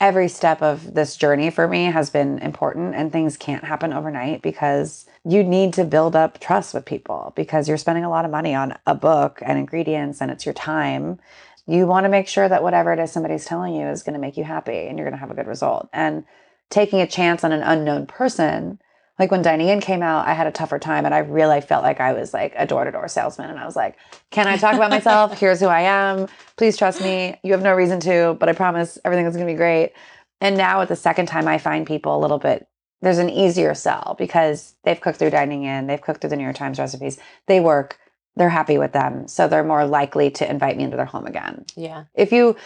every 0.00 0.28
step 0.28 0.62
of 0.62 0.94
this 0.94 1.16
journey 1.16 1.50
for 1.50 1.66
me 1.66 1.84
has 1.84 2.10
been 2.10 2.38
important 2.38 2.94
and 2.94 3.10
things 3.10 3.36
can't 3.36 3.64
happen 3.64 3.92
overnight 3.92 4.42
because 4.42 5.06
you 5.24 5.42
need 5.44 5.74
to 5.74 5.84
build 5.84 6.16
up 6.16 6.40
trust 6.40 6.74
with 6.74 6.84
people 6.84 7.32
because 7.36 7.68
you're 7.68 7.76
spending 7.76 8.04
a 8.04 8.10
lot 8.10 8.24
of 8.24 8.30
money 8.30 8.54
on 8.54 8.76
a 8.86 8.94
book 8.94 9.40
and 9.44 9.58
ingredients 9.58 10.20
and 10.20 10.30
it's 10.30 10.46
your 10.46 10.54
time. 10.54 11.18
You 11.66 11.86
want 11.86 12.04
to 12.04 12.08
make 12.08 12.26
sure 12.26 12.48
that 12.48 12.62
whatever 12.62 12.92
it 12.92 12.98
is 12.98 13.12
somebody's 13.12 13.44
telling 13.44 13.74
you 13.74 13.86
is 13.86 14.02
going 14.02 14.14
to 14.14 14.20
make 14.20 14.36
you 14.36 14.44
happy 14.44 14.86
and 14.86 14.98
you're 14.98 15.06
going 15.06 15.18
to 15.18 15.20
have 15.20 15.30
a 15.30 15.34
good 15.34 15.46
result. 15.46 15.88
And 15.92 16.24
taking 16.70 17.00
a 17.00 17.06
chance 17.06 17.44
on 17.44 17.52
an 17.52 17.62
unknown 17.62 18.06
person 18.06 18.78
like 19.20 19.30
when 19.30 19.42
Dining 19.42 19.68
In 19.68 19.82
came 19.82 20.02
out, 20.02 20.26
I 20.26 20.32
had 20.32 20.46
a 20.46 20.50
tougher 20.50 20.78
time 20.78 21.04
and 21.04 21.14
I 21.14 21.18
really 21.18 21.60
felt 21.60 21.82
like 21.82 22.00
I 22.00 22.14
was 22.14 22.32
like 22.32 22.54
a 22.56 22.66
door 22.66 22.84
to 22.84 22.90
door 22.90 23.06
salesman. 23.06 23.50
And 23.50 23.58
I 23.58 23.66
was 23.66 23.76
like, 23.76 23.98
can 24.30 24.46
I 24.46 24.56
talk 24.56 24.74
about 24.74 24.88
myself? 24.88 25.38
Here's 25.38 25.60
who 25.60 25.66
I 25.66 25.82
am. 25.82 26.26
Please 26.56 26.78
trust 26.78 27.02
me. 27.02 27.38
You 27.42 27.52
have 27.52 27.60
no 27.60 27.74
reason 27.74 28.00
to, 28.00 28.34
but 28.40 28.48
I 28.48 28.54
promise 28.54 28.98
everything 29.04 29.26
is 29.26 29.36
going 29.36 29.46
to 29.46 29.52
be 29.52 29.58
great. 29.58 29.92
And 30.40 30.56
now 30.56 30.80
at 30.80 30.88
the 30.88 30.96
second 30.96 31.26
time, 31.26 31.46
I 31.46 31.58
find 31.58 31.86
people 31.86 32.16
a 32.16 32.18
little 32.18 32.38
bit, 32.38 32.66
there's 33.02 33.18
an 33.18 33.30
easier 33.30 33.74
sell 33.74 34.14
because 34.18 34.74
they've 34.84 35.00
cooked 35.00 35.18
through 35.18 35.30
Dining 35.30 35.64
In, 35.64 35.86
they've 35.86 36.00
cooked 36.00 36.20
through 36.20 36.30
the 36.30 36.36
New 36.36 36.44
York 36.44 36.56
Times 36.56 36.78
recipes, 36.78 37.18
they 37.46 37.60
work, 37.60 37.98
they're 38.36 38.48
happy 38.48 38.78
with 38.78 38.92
them. 38.92 39.26
So 39.28 39.48
they're 39.48 39.64
more 39.64 39.86
likely 39.86 40.30
to 40.32 40.48
invite 40.48 40.76
me 40.76 40.84
into 40.84 40.96
their 40.96 41.06
home 41.06 41.26
again. 41.26 41.64
Yeah. 41.76 42.04
If 42.14 42.32
you 42.32 42.56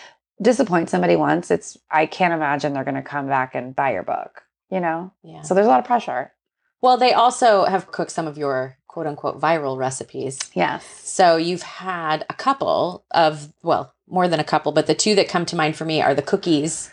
disappoint 0.42 0.90
somebody 0.90 1.16
once, 1.16 1.50
it's, 1.50 1.78
I 1.90 2.06
can't 2.06 2.34
imagine 2.34 2.72
they're 2.72 2.84
going 2.84 2.94
to 2.96 3.02
come 3.02 3.28
back 3.28 3.54
and 3.54 3.74
buy 3.74 3.92
your 3.92 4.02
book, 4.02 4.42
you 4.70 4.80
know? 4.80 5.12
Yeah. 5.22 5.42
So 5.42 5.54
there's 5.54 5.66
a 5.66 5.70
lot 5.70 5.80
of 5.80 5.86
pressure. 5.86 6.32
Well, 6.80 6.96
they 6.96 7.12
also 7.12 7.64
have 7.64 7.90
cooked 7.90 8.10
some 8.10 8.26
of 8.26 8.36
your 8.36 8.76
quote 8.88 9.06
unquote 9.06 9.40
viral 9.40 9.78
recipes. 9.78 10.38
Yes. 10.52 10.84
So 10.84 11.36
you've 11.36 11.62
had 11.62 12.26
a 12.28 12.34
couple 12.34 13.04
of, 13.10 13.52
well, 13.62 13.94
more 14.06 14.28
than 14.28 14.38
a 14.38 14.44
couple, 14.44 14.70
but 14.72 14.86
the 14.86 14.94
two 14.94 15.14
that 15.14 15.28
come 15.28 15.46
to 15.46 15.56
mind 15.56 15.76
for 15.76 15.84
me 15.84 16.02
are 16.02 16.14
the 16.14 16.22
cookies 16.22 16.90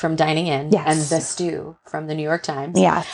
from 0.00 0.16
Dining 0.16 0.46
In 0.46 0.72
Yes. 0.72 0.86
and 0.86 1.00
the 1.18 1.22
stew 1.24 1.76
from 1.86 2.06
the 2.06 2.14
New 2.14 2.22
York 2.22 2.42
Times. 2.42 2.80
Yes. 2.80 3.06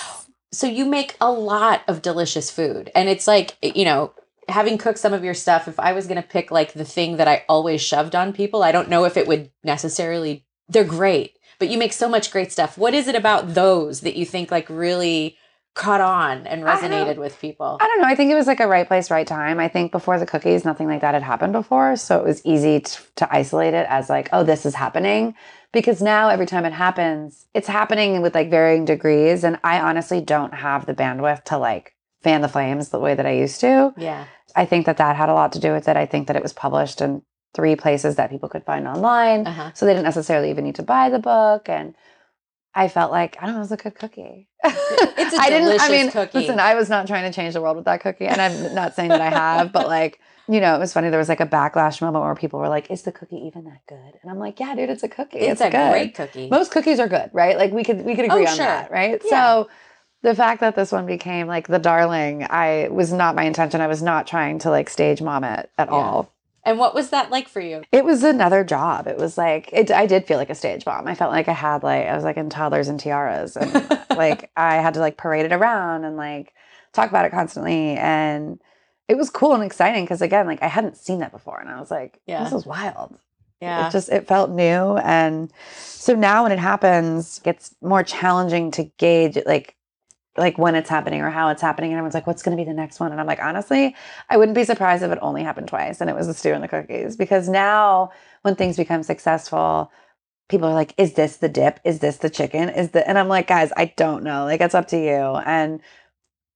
So 0.52 0.66
you 0.66 0.86
make 0.86 1.16
a 1.20 1.30
lot 1.30 1.82
of 1.88 2.00
delicious 2.00 2.50
food. 2.50 2.90
And 2.94 3.08
it's 3.08 3.26
like, 3.26 3.56
you 3.60 3.84
know, 3.84 4.12
having 4.48 4.78
cooked 4.78 4.98
some 4.98 5.12
of 5.12 5.24
your 5.24 5.34
stuff, 5.34 5.66
if 5.68 5.78
I 5.80 5.92
was 5.92 6.06
going 6.06 6.22
to 6.22 6.26
pick 6.26 6.50
like 6.50 6.72
the 6.72 6.84
thing 6.84 7.16
that 7.16 7.28
I 7.28 7.44
always 7.48 7.82
shoved 7.82 8.14
on 8.14 8.32
people, 8.32 8.62
I 8.62 8.72
don't 8.72 8.88
know 8.88 9.04
if 9.04 9.16
it 9.16 9.26
would 9.26 9.50
necessarily, 9.64 10.46
they're 10.68 10.84
great, 10.84 11.36
but 11.58 11.68
you 11.68 11.76
make 11.76 11.92
so 11.92 12.08
much 12.08 12.30
great 12.30 12.52
stuff. 12.52 12.78
What 12.78 12.94
is 12.94 13.08
it 13.08 13.16
about 13.16 13.54
those 13.54 14.00
that 14.02 14.16
you 14.16 14.24
think 14.24 14.50
like 14.50 14.70
really 14.70 15.36
caught 15.76 16.00
on 16.00 16.46
and 16.46 16.64
resonated 16.64 17.18
with 17.18 17.38
people? 17.38 17.76
I 17.80 17.86
don't 17.86 18.00
know. 18.00 18.08
I 18.08 18.16
think 18.16 18.32
it 18.32 18.34
was 18.34 18.48
like 18.48 18.60
a 18.60 18.66
right 18.66 18.88
place, 18.88 19.10
right 19.10 19.26
time. 19.26 19.60
I 19.60 19.68
think 19.68 19.92
before 19.92 20.18
the 20.18 20.26
cookies, 20.26 20.64
nothing 20.64 20.88
like 20.88 21.02
that 21.02 21.14
had 21.14 21.22
happened 21.22 21.52
before. 21.52 21.94
So 21.96 22.18
it 22.18 22.24
was 22.24 22.44
easy 22.44 22.80
t- 22.80 22.98
to 23.16 23.32
isolate 23.32 23.74
it 23.74 23.86
as 23.88 24.10
like, 24.10 24.28
oh, 24.32 24.42
this 24.42 24.66
is 24.66 24.74
happening. 24.74 25.34
Because 25.72 26.00
now 26.00 26.30
every 26.30 26.46
time 26.46 26.64
it 26.64 26.72
happens, 26.72 27.46
it's 27.54 27.68
happening 27.68 28.22
with 28.22 28.34
like 28.34 28.50
varying 28.50 28.84
degrees. 28.86 29.44
And 29.44 29.58
I 29.62 29.78
honestly 29.78 30.20
don't 30.20 30.54
have 30.54 30.86
the 30.86 30.94
bandwidth 30.94 31.44
to 31.44 31.58
like 31.58 31.94
fan 32.22 32.40
the 32.40 32.48
flames 32.48 32.88
the 32.88 32.98
way 32.98 33.14
that 33.14 33.26
I 33.26 33.32
used 33.32 33.60
to. 33.60 33.92
Yeah. 33.96 34.24
I 34.56 34.64
think 34.64 34.86
that 34.86 34.96
that 34.96 35.14
had 35.14 35.28
a 35.28 35.34
lot 35.34 35.52
to 35.52 35.60
do 35.60 35.72
with 35.72 35.86
it. 35.86 35.96
I 35.96 36.06
think 36.06 36.26
that 36.26 36.36
it 36.36 36.42
was 36.42 36.54
published 36.54 37.02
in 37.02 37.22
three 37.54 37.76
places 37.76 38.16
that 38.16 38.30
people 38.30 38.48
could 38.48 38.64
find 38.64 38.88
online. 38.88 39.46
Uh-huh. 39.46 39.70
So 39.74 39.84
they 39.84 39.92
didn't 39.92 40.04
necessarily 40.04 40.50
even 40.50 40.64
need 40.64 40.76
to 40.76 40.82
buy 40.82 41.10
the 41.10 41.18
book. 41.18 41.68
And 41.68 41.94
I 42.76 42.88
felt 42.88 43.10
like, 43.10 43.36
I 43.40 43.46
don't 43.46 43.54
know, 43.54 43.60
it 43.60 43.62
was 43.62 43.72
a 43.72 43.76
good 43.78 43.94
cookie. 43.94 44.48
It's 44.62 45.34
a 45.34 45.36
I 45.40 45.48
didn't, 45.48 45.68
I 45.68 45.88
delicious 45.88 45.90
mean, 45.90 46.10
cookie. 46.10 46.38
listen, 46.38 46.60
I 46.60 46.74
was 46.74 46.90
not 46.90 47.06
trying 47.06 47.24
to 47.30 47.34
change 47.34 47.54
the 47.54 47.62
world 47.62 47.76
with 47.76 47.86
that 47.86 48.02
cookie. 48.02 48.26
And 48.26 48.40
I'm 48.40 48.74
not 48.74 48.94
saying 48.94 49.08
that 49.08 49.20
I 49.22 49.30
have, 49.30 49.72
but 49.72 49.88
like, 49.88 50.20
you 50.46 50.60
know, 50.60 50.76
it 50.76 50.78
was 50.78 50.92
funny. 50.92 51.08
There 51.08 51.18
was 51.18 51.28
like 51.30 51.40
a 51.40 51.46
backlash 51.46 52.00
moment 52.02 52.22
where 52.24 52.34
people 52.34 52.60
were 52.60 52.68
like, 52.68 52.90
is 52.90 53.02
the 53.02 53.12
cookie 53.12 53.36
even 53.46 53.64
that 53.64 53.80
good? 53.88 54.18
And 54.22 54.30
I'm 54.30 54.38
like, 54.38 54.60
yeah, 54.60 54.74
dude, 54.74 54.90
it's 54.90 55.02
a 55.02 55.08
cookie. 55.08 55.38
It's, 55.38 55.60
It's, 55.60 55.60
a 55.62 55.70
good. 55.70 55.90
great 55.90 56.14
cookie. 56.14 56.50
Most 56.50 56.70
cookies 56.70 57.00
are 57.00 57.08
good, 57.08 57.30
right? 57.32 57.56
Like 57.56 57.72
we 57.72 57.82
could, 57.82 58.04
we 58.04 58.14
could 58.14 58.26
Oh, 58.26 58.34
agree 58.34 58.46
on 58.46 58.56
sure. 58.56 58.66
that, 58.66 58.90
right? 58.90 59.20
Yeah. 59.24 59.30
So 59.62 59.70
the 60.22 60.34
fact 60.34 60.60
that 60.60 60.76
this 60.76 60.92
one 60.92 61.06
became 61.06 61.46
like 61.46 61.66
the 61.68 61.78
darling, 61.78 62.46
I 62.48 62.88
was 62.90 63.10
not 63.12 63.34
my 63.34 63.44
intention. 63.44 63.80
I 63.80 63.86
was 63.86 64.02
not 64.02 64.26
trying 64.26 64.58
to 64.60 64.70
like 64.70 64.90
stage 64.90 65.22
mom 65.22 65.44
it 65.44 65.70
at 65.78 65.88
Yeah. 65.88 65.94
all. 65.94 66.32
And 66.66 66.78
what 66.78 66.94
was 66.94 67.10
that 67.10 67.30
like 67.30 67.48
for 67.48 67.60
you? 67.60 67.82
It 67.92 68.04
was 68.04 68.22
another 68.24 68.64
job. 68.64 69.06
It 69.06 69.16
was 69.16 69.38
like 69.38 69.70
it. 69.72 69.90
I 69.90 70.04
did 70.06 70.26
feel 70.26 70.36
like 70.36 70.50
a 70.50 70.54
stage 70.54 70.84
mom. 70.84 71.06
I 71.06 71.14
felt 71.14 71.30
like 71.32 71.48
I 71.48 71.52
had 71.52 71.82
like 71.82 72.06
I 72.06 72.14
was 72.14 72.24
like 72.24 72.36
in 72.36 72.50
toddlers 72.50 72.88
and 72.88 73.00
tiaras, 73.00 73.56
and 73.56 73.72
like 74.10 74.50
I 74.56 74.74
had 74.76 74.94
to 74.94 75.00
like 75.00 75.16
parade 75.16 75.46
it 75.46 75.52
around 75.52 76.04
and 76.04 76.16
like 76.16 76.52
talk 76.92 77.08
about 77.08 77.24
it 77.24 77.30
constantly. 77.30 77.96
And 77.96 78.60
it 79.08 79.16
was 79.16 79.30
cool 79.30 79.54
and 79.54 79.62
exciting 79.62 80.04
because 80.04 80.20
again, 80.20 80.46
like 80.46 80.62
I 80.62 80.66
hadn't 80.66 80.96
seen 80.96 81.20
that 81.20 81.30
before, 81.32 81.60
and 81.60 81.70
I 81.70 81.78
was 81.78 81.90
like, 81.90 82.20
Yeah. 82.26 82.42
this 82.44 82.52
is 82.52 82.66
wild. 82.66 83.16
Yeah. 83.60 83.86
It 83.86 83.92
just 83.92 84.08
it 84.10 84.26
felt 84.26 84.50
new, 84.50 84.96
and 84.98 85.50
so 85.78 86.14
now 86.14 86.42
when 86.42 86.52
it 86.52 86.58
happens, 86.58 87.40
it's 87.44 87.74
more 87.80 88.02
challenging 88.02 88.72
to 88.72 88.84
gauge 88.98 89.38
like 89.46 89.75
like 90.36 90.58
when 90.58 90.74
it's 90.74 90.90
happening 90.90 91.20
or 91.20 91.30
how 91.30 91.48
it's 91.48 91.62
happening. 91.62 91.90
And 91.90 91.98
everyone's 91.98 92.14
like, 92.14 92.26
what's 92.26 92.42
going 92.42 92.56
to 92.56 92.62
be 92.62 92.68
the 92.68 92.74
next 92.74 93.00
one? 93.00 93.12
And 93.12 93.20
I'm 93.20 93.26
like, 93.26 93.40
honestly, 93.40 93.94
I 94.28 94.36
wouldn't 94.36 94.56
be 94.56 94.64
surprised 94.64 95.02
if 95.02 95.10
it 95.10 95.18
only 95.22 95.42
happened 95.42 95.68
twice 95.68 96.00
and 96.00 96.10
it 96.10 96.16
was 96.16 96.26
the 96.26 96.34
stew 96.34 96.52
and 96.52 96.62
the 96.62 96.68
cookies. 96.68 97.16
Because 97.16 97.48
now 97.48 98.10
when 98.42 98.54
things 98.54 98.76
become 98.76 99.02
successful, 99.02 99.90
people 100.48 100.68
are 100.68 100.74
like, 100.74 100.94
is 100.96 101.14
this 101.14 101.38
the 101.38 101.48
dip? 101.48 101.80
Is 101.84 101.98
this 102.00 102.18
the 102.18 102.30
chicken? 102.30 102.68
Is 102.68 102.90
the, 102.90 103.06
and 103.08 103.18
I'm 103.18 103.28
like, 103.28 103.46
guys, 103.46 103.72
I 103.76 103.86
don't 103.96 104.22
know. 104.22 104.44
Like, 104.44 104.60
it's 104.60 104.74
up 104.74 104.88
to 104.88 104.98
you. 104.98 105.36
And 105.44 105.80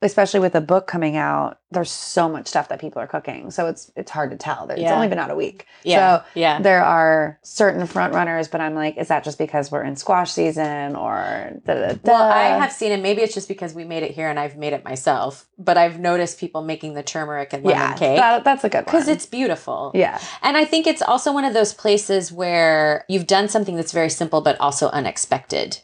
especially 0.03 0.41
with 0.41 0.55
a 0.55 0.61
book 0.61 0.87
coming 0.87 1.17
out, 1.17 1.59
there's 1.73 1.91
so 1.91 2.29
much 2.29 2.49
stuff 2.49 2.69
that 2.69 2.81
people 2.81 3.01
are 3.03 3.07
cooking. 3.07 3.51
So 3.51 3.67
it's, 3.67 3.93
it's 3.95 4.11
hard 4.11 4.31
to 4.31 4.37
tell. 4.37 4.69
It's 4.71 4.81
Yeah. 4.81 4.95
only 4.95 5.09
been 5.09 5.19
out 5.19 5.31
a 5.31 5.35
week. 5.37 5.67
yeah. 5.85 6.19
So 6.21 6.25
yeah. 6.35 6.61
there 6.61 6.83
are 6.83 7.39
certain 7.43 7.87
front 7.87 8.15
runners, 8.15 8.49
but 8.49 8.61
I'm 8.61 8.75
like, 8.75 8.97
is 8.97 9.09
that 9.09 9.25
just 9.25 9.39
because 9.39 9.71
we're 9.71 9.85
in 9.85 9.97
squash 9.97 10.33
season 10.33 10.97
or 10.97 11.53
da 11.67 11.75
da 11.75 11.93
da? 11.93 11.99
Well, 12.03 12.23
I 12.31 12.45
have 12.59 12.73
seen 12.73 12.93
it. 12.93 13.01
Maybe 13.03 13.21
it's 13.23 13.35
just 13.35 13.47
because 13.47 13.75
we 13.75 13.85
made 13.85 14.03
it 14.03 14.13
here 14.13 14.29
and 14.29 14.39
I've 14.39 14.57
made 14.57 14.73
it 14.73 14.85
myself. 14.85 15.47
But 15.59 15.77
I've 15.77 16.01
noticed 16.01 16.41
people 16.41 16.63
making 16.63 16.95
the 16.95 17.03
turmeric 17.03 17.53
and 17.53 17.63
lemon 17.63 17.79
yeah, 17.81 17.95
cake 17.95 18.17
that, 18.17 18.43
that's 18.45 18.65
a 18.65 18.69
good 18.71 18.79
one 18.79 18.85
because 18.87 19.07
it's 19.09 19.27
beautiful. 19.27 19.93
yeah, 19.95 20.19
And 20.43 20.57
I 20.57 20.65
think 20.65 20.87
it's 20.87 21.03
also 21.03 21.33
one 21.33 21.45
of 21.45 21.53
those 21.55 21.75
places 21.75 22.33
where 22.33 23.05
you've 23.09 23.27
done 23.27 23.49
something 23.49 23.77
that's 23.77 23.93
very 23.93 24.11
simple 24.11 24.41
but 24.41 24.59
also 24.61 24.89
unexpected. 24.89 25.81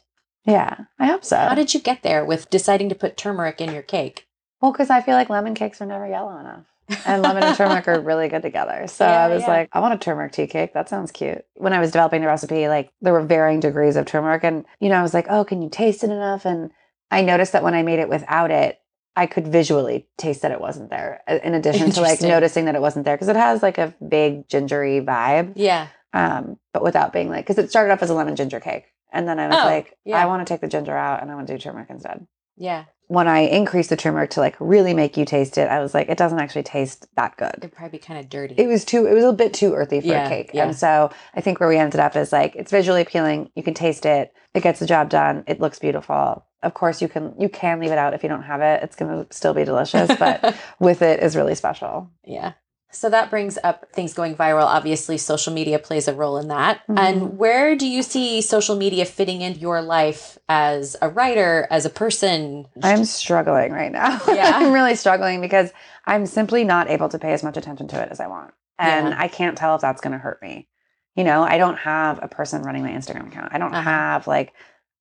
Yeah. 0.47 0.77
I 0.99 1.07
hope 1.07 1.25
so. 1.25 1.37
How 1.37 1.55
did 1.55 1.75
you 1.75 1.81
get 1.81 2.03
there 2.03 2.25
with 2.25 2.49
deciding 2.51 2.89
to 2.91 2.95
put 2.95 3.17
turmeric 3.17 3.61
in 3.61 3.73
your 3.73 3.83
cake? 3.83 4.27
well, 4.63 4.73
because 4.73 4.89
I 4.91 5.03
feel 5.03 5.15
like 5.15 5.29
lemon 5.29 5.55
cakes 5.55 5.81
are 5.83 5.87
never 5.87 6.07
yellow 6.09 6.39
enough. 6.39 6.65
and 7.05 7.21
lemon 7.23 7.43
and 7.43 7.57
turmeric 7.57 7.87
are 7.89 8.01
really 8.11 8.29
good 8.29 8.43
together. 8.43 8.87
So 8.87 9.05
Yeah, 9.05 9.25
I 9.25 9.29
was 9.29 9.43
yeah. 9.43 9.49
like, 9.49 9.69
I 9.73 9.81
want 9.81 9.95
a 9.95 9.99
turmeric 9.99 10.33
tea 10.33 10.47
cake. 10.47 10.73
That 10.73 10.89
sounds 10.89 11.13
cute. 11.13 11.45
When 11.57 11.73
I 11.73 11.81
was 11.81 11.91
developing 11.91 12.21
the 12.23 12.27
recipe, 12.29 12.69
like 12.69 12.91
there 13.03 13.13
were 13.13 13.23
varying 13.25 13.61
degrees 13.61 13.97
of 13.97 14.07
turmeric. 14.07 14.45
And, 14.45 14.65
you 14.81 14.89
know, 14.89 14.97
I 14.97 15.03
was 15.03 15.13
like, 15.13 15.27
oh, 15.29 15.45
can 15.45 15.61
you 15.63 15.69
taste 15.69 16.05
it 16.05 16.11
enough? 16.11 16.45
And 16.47 16.71
I 17.11 17.23
noticed 17.23 17.53
that 17.53 17.63
when 17.63 17.75
I 17.75 17.83
made 17.83 17.99
it 17.99 18.09
without 18.09 18.51
it, 18.51 18.81
I 19.15 19.27
could 19.27 19.49
visually 19.49 20.07
taste 20.19 20.43
that 20.43 20.53
it 20.53 20.61
wasn't 20.61 20.91
there, 20.91 21.23
in 21.27 21.55
addition 21.55 21.91
to 21.93 22.01
like 22.03 22.21
noticing 22.21 22.67
that 22.67 22.75
it 22.75 22.81
wasn't 22.83 23.05
there 23.05 23.17
because 23.17 23.29
it 23.29 23.37
has 23.37 23.63
like 23.63 23.79
a 23.79 23.95
big 24.07 24.47
gingery 24.49 25.01
vibe. 25.01 25.55
Yeah. 25.57 25.89
um, 26.13 26.59
but 26.73 26.83
without 26.83 27.13
being 27.13 27.29
like, 27.31 27.47
because 27.47 27.63
it 27.63 27.71
started 27.71 27.93
off 27.93 28.03
as 28.03 28.11
a 28.11 28.15
lemon 28.15 28.37
ginger 28.37 28.61
cake. 28.61 28.85
And 29.17 29.27
then 29.29 29.39
I 29.41 29.49
was 29.49 29.57
Oh, 29.61 29.65
like, 29.65 29.97
yeah. 30.05 30.23
I 30.23 30.27
want 30.27 30.47
to 30.47 30.53
take 30.53 30.61
the 30.61 30.69
ginger 30.69 30.97
out 30.97 31.23
and 31.23 31.31
I 31.31 31.35
want 31.35 31.47
to 31.49 31.55
do 31.55 31.59
turmeric 31.59 31.91
instead. 31.91 32.27
Yeah. 32.57 32.85
When 33.09 33.29
I 33.29 33.41
increased 33.41 33.91
the 33.91 33.97
turmeric 33.97 34.31
to 34.31 34.41
like 34.41 34.57
really 34.59 34.93
make 34.93 35.17
you 35.17 35.25
taste 35.25 35.59
it, 35.59 35.69
I 35.69 35.81
was 35.81 35.95
like, 35.95 36.09
it 36.09 36.19
doesn't 36.19 36.39
actually 36.41 36.65
taste 36.65 37.07
that 37.17 37.37
good. 37.37 37.55
It'd 37.59 37.73
probably 37.73 37.99
be 37.99 38.05
kind 38.05 38.19
of 38.19 38.29
dirty. 38.29 38.55
It 38.59 38.67
was 38.67 38.85
too, 38.85 39.07
it 39.07 39.15
was 39.15 39.25
a 39.25 39.33
bit 39.33 39.55
too 39.55 39.75
earthy 39.75 40.01
for 40.01 40.07
Yeah, 40.09 40.27
a 40.27 40.29
cake. 40.29 40.51
yeah. 40.53 40.65
And 40.65 40.77
so 40.77 41.11
I 41.35 41.41
think 41.41 41.61
where 41.61 41.69
we 41.69 41.77
ended 41.79 42.01
up 42.01 42.17
is 42.17 42.33
like, 42.33 42.57
it's 42.57 42.71
visually 42.71 43.03
appealing. 43.03 43.51
You 43.55 43.63
can 43.63 43.75
taste 43.75 44.07
it. 44.07 44.33
It 44.55 44.63
gets 44.63 44.81
the 44.81 44.87
job 44.87 45.09
done. 45.09 45.45
It 45.47 45.61
looks 45.61 45.79
beautiful. 45.79 46.45
Of 46.63 46.75
course, 46.75 47.01
you 47.03 47.09
can 47.09 47.35
you 47.39 47.49
can 47.49 47.79
leave 47.79 47.93
it 47.93 47.99
out 47.99 48.15
if 48.15 48.23
you 48.23 48.29
don't 48.29 48.43
have 48.43 48.61
it. 48.63 48.83
It's 48.83 48.97
going 48.97 49.25
to 49.25 49.33
still 49.33 49.55
be 49.55 49.65
delicious, 49.65 50.11
but 50.19 50.57
with 50.81 51.03
it 51.03 51.23
is 51.23 51.37
really 51.37 51.55
special. 51.55 52.11
Yeah. 52.25 52.55
So 52.93 53.11
that 53.11 53.29
brings 53.31 53.59
up 53.63 53.91
things 53.93 54.15
going 54.15 54.35
viral. 54.37 54.65
Obviously, 54.65 55.19
social 55.19 55.53
media 55.53 55.79
plays 55.79 56.09
a 56.09 56.15
role 56.15 56.39
in 56.39 56.49
that. 56.49 56.81
Mhm. 56.89 56.99
And 56.99 57.39
where 57.39 57.77
do 57.77 57.87
you 57.87 58.03
see 58.03 58.41
social 58.41 58.77
media 58.77 59.05
fitting 59.05 59.43
into 59.43 59.61
your 59.61 59.83
life 59.83 60.39
as 60.49 60.97
a 61.03 61.09
writer, 61.09 61.67
as 61.71 61.85
a 61.85 61.91
person? 61.91 62.67
I'm 62.83 63.05
struggling 63.05 63.73
right 63.73 63.93
now. 63.93 64.21
Yeah. 64.29 64.53
I'm 64.55 64.73
really 64.73 64.95
struggling 64.95 65.41
because 65.41 65.73
I'm 66.07 66.27
simply 66.27 66.65
not 66.65 66.89
able 66.89 67.09
to 67.11 67.19
pay 67.19 67.33
as 67.33 67.43
much 67.43 67.57
attention 67.57 67.89
to 67.89 68.01
it 68.01 68.09
as 68.11 68.21
I 68.21 68.29
want. 68.29 68.55
And 68.79 69.09
Yeah. 69.09 69.17
I 69.19 69.29
can't 69.29 69.59
tell 69.59 69.75
if 69.75 69.81
that's 69.81 70.01
going 70.01 70.13
to 70.13 70.19
hurt 70.19 70.41
me. 70.41 70.69
You 71.17 71.25
know, 71.25 71.43
I 71.43 71.59
don't 71.59 71.79
have 71.79 72.21
a 72.23 72.29
person 72.29 72.63
running 72.63 72.83
my 72.83 72.91
Instagram 72.91 73.29
account. 73.29 73.49
I 73.53 73.59
don't 73.59 73.75
Uh-huh. 73.75 73.83
have 73.91 74.27
like 74.27 74.53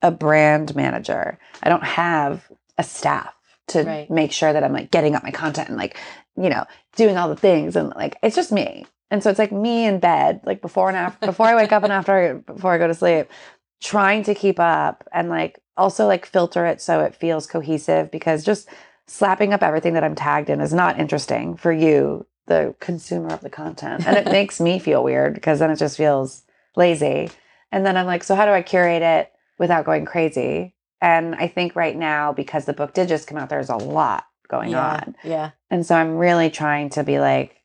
a 0.02 0.10
brand 0.10 0.74
manager. 0.74 1.38
I 1.62 1.68
don't 1.68 1.84
have 1.84 2.50
a 2.78 2.82
staff 2.82 3.32
to 3.68 3.82
Right. 3.84 4.10
make 4.10 4.32
sure 4.32 4.52
that 4.52 4.62
I'm 4.64 4.72
like 4.72 4.90
getting 4.90 5.14
up 5.14 5.22
my 5.22 5.30
content 5.30 5.68
and 5.68 5.76
like, 5.76 5.96
you 6.36 6.48
know, 6.48 6.64
doing 6.94 7.16
all 7.16 7.28
the 7.28 7.36
things 7.36 7.76
and 7.76 7.92
like 7.96 8.16
it's 8.22 8.36
just 8.36 8.52
me. 8.52 8.86
And 9.10 9.22
so 9.22 9.30
it's 9.30 9.38
like 9.38 9.52
me 9.52 9.84
in 9.84 10.00
bed, 10.00 10.40
like 10.44 10.60
before 10.60 10.88
and 10.88 10.96
after 10.96 11.26
before 11.26 11.46
I 11.46 11.54
wake 11.56 11.72
up 11.72 11.82
and 11.84 11.92
after 11.92 12.42
before 12.46 12.72
I 12.72 12.78
go 12.78 12.86
to 12.86 12.94
sleep, 12.94 13.28
trying 13.80 14.22
to 14.24 14.34
keep 14.34 14.58
up 14.58 15.04
and 15.12 15.28
like 15.28 15.60
also 15.76 16.06
like 16.06 16.26
filter 16.26 16.66
it 16.66 16.80
so 16.80 17.00
it 17.00 17.14
feels 17.14 17.46
cohesive 17.46 18.10
because 18.10 18.44
just 18.44 18.68
slapping 19.06 19.52
up 19.52 19.62
everything 19.62 19.94
that 19.94 20.04
I'm 20.04 20.14
tagged 20.14 20.50
in 20.50 20.60
is 20.60 20.72
not 20.74 20.98
interesting 20.98 21.56
for 21.56 21.72
you 21.72 22.26
the 22.46 22.74
consumer 22.80 23.28
of 23.28 23.40
the 23.40 23.50
content. 23.50 24.06
And 24.06 24.16
it 24.16 24.26
makes 24.30 24.60
me 24.60 24.78
feel 24.78 25.02
weird 25.02 25.34
because 25.34 25.58
then 25.58 25.70
it 25.70 25.76
just 25.76 25.96
feels 25.96 26.44
lazy. 26.76 27.30
And 27.72 27.84
then 27.84 27.96
I'm 27.96 28.06
like, 28.06 28.22
so 28.22 28.34
how 28.36 28.44
do 28.46 28.52
I 28.52 28.62
curate 28.62 29.02
it 29.02 29.32
without 29.58 29.84
going 29.84 30.04
crazy? 30.04 30.75
And 31.00 31.34
I 31.34 31.48
think 31.48 31.76
right 31.76 31.96
now, 31.96 32.32
because 32.32 32.64
the 32.64 32.72
book 32.72 32.94
did 32.94 33.08
just 33.08 33.26
come 33.26 33.38
out, 33.38 33.48
there's 33.48 33.68
a 33.68 33.76
lot 33.76 34.24
going 34.48 34.70
yeah. 34.70 34.94
on. 34.94 35.16
Yeah. 35.24 35.50
And 35.70 35.84
so 35.84 35.94
I'm 35.94 36.16
really 36.16 36.50
trying 36.50 36.90
to 36.90 37.04
be 37.04 37.18
like, 37.18 37.56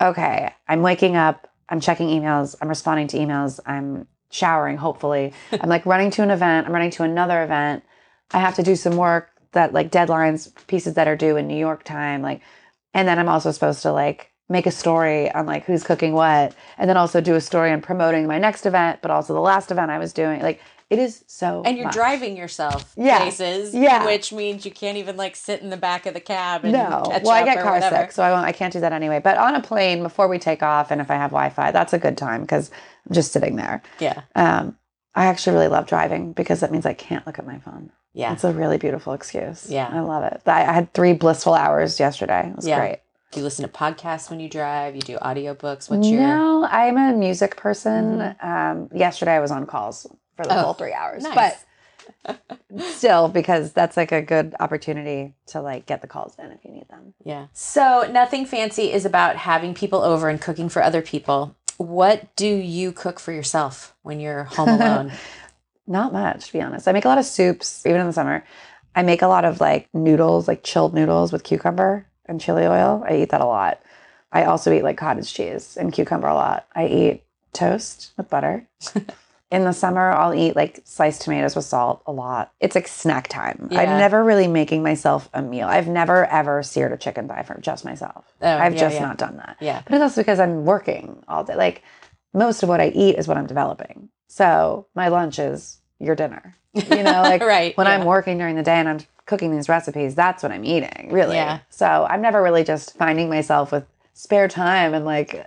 okay, 0.00 0.52
I'm 0.68 0.82
waking 0.82 1.16
up, 1.16 1.48
I'm 1.68 1.80
checking 1.80 2.08
emails, 2.08 2.56
I'm 2.60 2.68
responding 2.68 3.06
to 3.08 3.18
emails, 3.18 3.60
I'm 3.66 4.06
showering, 4.30 4.76
hopefully. 4.76 5.32
I'm 5.52 5.68
like 5.68 5.86
running 5.86 6.10
to 6.12 6.22
an 6.22 6.30
event, 6.30 6.66
I'm 6.66 6.72
running 6.72 6.90
to 6.92 7.02
another 7.02 7.42
event. 7.42 7.84
I 8.32 8.38
have 8.38 8.56
to 8.56 8.62
do 8.62 8.76
some 8.76 8.96
work 8.96 9.30
that 9.52 9.72
like 9.72 9.90
deadlines, 9.90 10.52
pieces 10.66 10.94
that 10.94 11.08
are 11.08 11.16
due 11.16 11.36
in 11.36 11.46
New 11.46 11.58
York 11.58 11.84
time. 11.84 12.22
Like, 12.22 12.40
and 12.94 13.06
then 13.08 13.18
I'm 13.18 13.28
also 13.28 13.50
supposed 13.50 13.82
to 13.82 13.92
like 13.92 14.30
make 14.48 14.66
a 14.66 14.70
story 14.70 15.30
on 15.32 15.46
like 15.46 15.64
who's 15.64 15.82
cooking 15.82 16.12
what, 16.12 16.54
and 16.78 16.88
then 16.88 16.96
also 16.96 17.20
do 17.20 17.34
a 17.34 17.40
story 17.40 17.72
on 17.72 17.80
promoting 17.80 18.26
my 18.26 18.38
next 18.38 18.66
event, 18.66 19.00
but 19.02 19.10
also 19.10 19.34
the 19.34 19.40
last 19.40 19.70
event 19.70 19.90
I 19.90 19.98
was 19.98 20.12
doing. 20.12 20.40
Like, 20.42 20.60
it 20.90 20.98
is 20.98 21.24
so. 21.28 21.62
And 21.64 21.76
you're 21.76 21.86
much. 21.86 21.94
driving 21.94 22.36
yourself 22.36 22.92
Yeah. 22.96 23.18
places, 23.18 23.74
Yeah. 23.74 24.04
which 24.04 24.32
means 24.32 24.64
you 24.64 24.70
can't 24.72 24.98
even 24.98 25.16
like 25.16 25.36
sit 25.36 25.62
in 25.62 25.70
the 25.70 25.76
back 25.76 26.04
of 26.06 26.14
the 26.14 26.20
cab 26.20 26.64
and 26.64 26.72
No, 26.72 27.04
well, 27.22 27.30
I 27.30 27.44
get 27.44 27.62
car 27.62 27.74
whatever. 27.74 27.96
sick, 27.96 28.12
so 28.12 28.22
I 28.22 28.32
won't. 28.32 28.44
I 28.44 28.52
can't 28.52 28.72
do 28.72 28.80
that 28.80 28.92
anyway. 28.92 29.20
But 29.20 29.38
on 29.38 29.54
a 29.54 29.62
plane, 29.62 30.02
before 30.02 30.26
we 30.28 30.38
take 30.38 30.62
off, 30.62 30.90
and 30.90 31.00
if 31.00 31.10
I 31.10 31.14
have 31.14 31.30
Wi-Fi, 31.30 31.70
that's 31.70 31.92
a 31.92 31.98
good 31.98 32.18
time 32.18 32.42
because 32.42 32.70
I'm 33.08 33.14
just 33.14 33.32
sitting 33.32 33.56
there. 33.56 33.82
Yeah, 34.00 34.22
Um, 34.34 34.76
I 35.14 35.26
actually 35.26 35.54
really 35.54 35.68
love 35.68 35.86
driving 35.86 36.32
because 36.32 36.60
that 36.60 36.70
means 36.72 36.84
I 36.86 36.92
can't 36.94 37.26
look 37.26 37.38
at 37.38 37.46
my 37.46 37.58
phone. 37.58 37.90
yeah. 38.12 38.32
It's 38.32 38.42
a 38.44 38.52
really 38.52 38.76
beautiful 38.78 39.12
excuse. 39.12 39.70
Yeah. 39.70 39.88
I 39.92 40.00
love 40.00 40.24
it. 40.24 40.42
I, 40.46 40.62
I 40.62 40.72
had 40.72 40.92
three 40.92 41.12
blissful 41.12 41.54
hours 41.54 42.00
yesterday. 42.00 42.48
It 42.50 42.56
was 42.56 42.66
Yeah. 42.66 42.78
great. 42.78 42.98
Do 43.30 43.38
you 43.38 43.44
listen 43.44 43.62
to 43.64 43.70
podcasts 43.70 44.28
when 44.28 44.40
you 44.40 44.48
drive? 44.48 44.96
You 44.96 45.02
do 45.02 45.16
audiobooks? 45.18 45.88
What's 45.88 46.08
your 46.08 46.20
No, 46.20 46.66
I'm 46.68 46.96
a 46.98 47.12
music 47.12 47.56
person. 47.56 48.18
Mhm. 48.18 48.44
Um, 48.44 48.90
yesterday 48.92 49.34
I 49.34 49.38
was 49.38 49.52
on 49.52 49.66
calls 49.66 50.04
for 50.42 50.48
the 50.48 50.54
Oh, 50.58 50.62
whole 50.62 50.74
three 50.74 50.92
hours, 50.92 51.22
nice? 51.22 51.64
but 52.24 52.38
still 52.80 53.28
because 53.28 53.72
that's 53.72 53.96
like 53.96 54.12
a 54.12 54.22
good 54.22 54.54
opportunity 54.60 55.34
to 55.48 55.60
like 55.60 55.86
get 55.86 56.00
the 56.00 56.06
calls 56.08 56.34
in 56.38 56.50
if 56.50 56.64
you 56.64 56.70
need 56.70 56.88
them. 56.88 57.14
Yeah. 57.24 57.46
So, 57.52 58.08
Nothing 58.10 58.46
Fancy 58.46 58.92
is 58.92 59.04
about 59.04 59.36
having 59.36 59.74
people 59.74 60.02
over 60.02 60.28
and 60.28 60.40
cooking 60.40 60.68
for 60.68 60.82
other 60.82 61.02
people. 61.02 61.56
What 61.76 62.34
do 62.36 62.46
you 62.46 62.92
cook 62.92 63.18
for 63.20 63.32
yourself 63.32 63.94
when 64.02 64.20
you're 64.20 64.44
home 64.44 64.68
alone? 64.68 65.12
Not 65.86 66.12
much, 66.12 66.46
to 66.46 66.52
be 66.52 66.60
honest. 66.60 66.86
I 66.86 66.92
make 66.92 67.04
a 67.04 67.08
lot 67.08 67.18
of 67.18 67.24
soups, 67.24 67.84
even 67.86 68.00
in 68.00 68.06
the 68.06 68.12
summer. 68.12 68.44
I 68.94 69.02
make 69.02 69.22
a 69.22 69.26
lot 69.28 69.44
of 69.44 69.60
like 69.60 69.88
noodles, 69.94 70.46
like 70.46 70.62
chilled 70.62 70.94
noodles 70.94 71.32
with 71.32 71.42
cucumber 71.42 72.06
and 72.26 72.40
chili 72.40 72.66
oil. 72.66 73.04
I 73.08 73.16
eat 73.16 73.30
that 73.30 73.40
a 73.40 73.46
lot. 73.46 73.80
I 74.32 74.44
also 74.44 74.72
eat 74.72 74.84
like 74.84 74.96
cottage 74.96 75.32
cheese 75.32 75.76
and 75.76 75.92
cucumber 75.92 76.28
a 76.28 76.34
lot. 76.34 76.66
I 76.74 76.86
eat 76.86 77.24
toast 77.52 78.12
with 78.16 78.30
butter. 78.30 78.68
in 79.50 79.64
the 79.64 79.72
summer, 79.72 80.12
I'll 80.12 80.34
eat 80.34 80.54
like 80.54 80.80
sliced 80.84 81.22
tomatoes 81.22 81.56
with 81.56 81.64
salt 81.64 82.02
a 82.06 82.12
lot. 82.12 82.52
It's 82.60 82.74
like 82.74 82.86
snack 82.86 83.28
time. 83.28 83.68
Yeah. 83.70 83.80
I'm 83.80 83.98
never 83.98 84.22
really 84.22 84.46
making 84.46 84.82
myself 84.82 85.28
a 85.34 85.42
meal. 85.42 85.66
I've 85.66 85.88
never 85.88 86.26
ever 86.26 86.62
seared 86.62 86.92
a 86.92 86.96
chicken 86.96 87.26
thigh 87.26 87.42
for 87.42 87.60
just 87.60 87.84
myself. 87.84 88.32
Oh, 88.40 88.48
I've 88.48 88.74
yeah, 88.74 88.80
just 88.80 88.94
yeah. 88.96 89.06
not 89.06 89.18
done 89.18 89.36
that. 89.38 89.56
yeah. 89.60 89.82
But 89.84 89.94
it's 89.94 90.02
also 90.02 90.20
because 90.20 90.38
I'm 90.38 90.64
working 90.64 91.22
all 91.26 91.42
day. 91.42 91.56
Like 91.56 91.82
most 92.32 92.62
of 92.62 92.68
what 92.68 92.80
I 92.80 92.88
eat 92.88 93.16
is 93.16 93.26
what 93.26 93.36
I'm 93.36 93.46
developing. 93.46 94.08
So 94.28 94.86
my 94.94 95.08
lunch 95.08 95.38
is 95.38 95.78
your 95.98 96.14
dinner. 96.14 96.56
You 96.72 97.02
know, 97.02 97.22
like 97.22 97.42
right. 97.42 97.76
when. 97.76 97.88
I'm 97.88 98.04
working 98.04 98.38
during 98.38 98.54
the 98.54 98.62
day 98.62 98.76
and 98.76 98.88
I'm 98.88 99.00
cooking 99.26 99.54
these 99.54 99.68
recipes, 99.68 100.14
that's 100.16 100.42
what 100.42 100.50
I'm 100.50 100.64
eating, 100.64 101.08
really. 101.12 101.36
Yeah. 101.36 101.60
So 101.70 101.86
I'm 101.86 102.20
never 102.20 102.42
really 102.42 102.64
just 102.64 102.96
finding 102.96 103.28
myself 103.28 103.70
with 103.70 103.84
spare 104.12 104.48
time 104.48 104.92
and 104.92 105.04
like 105.04 105.46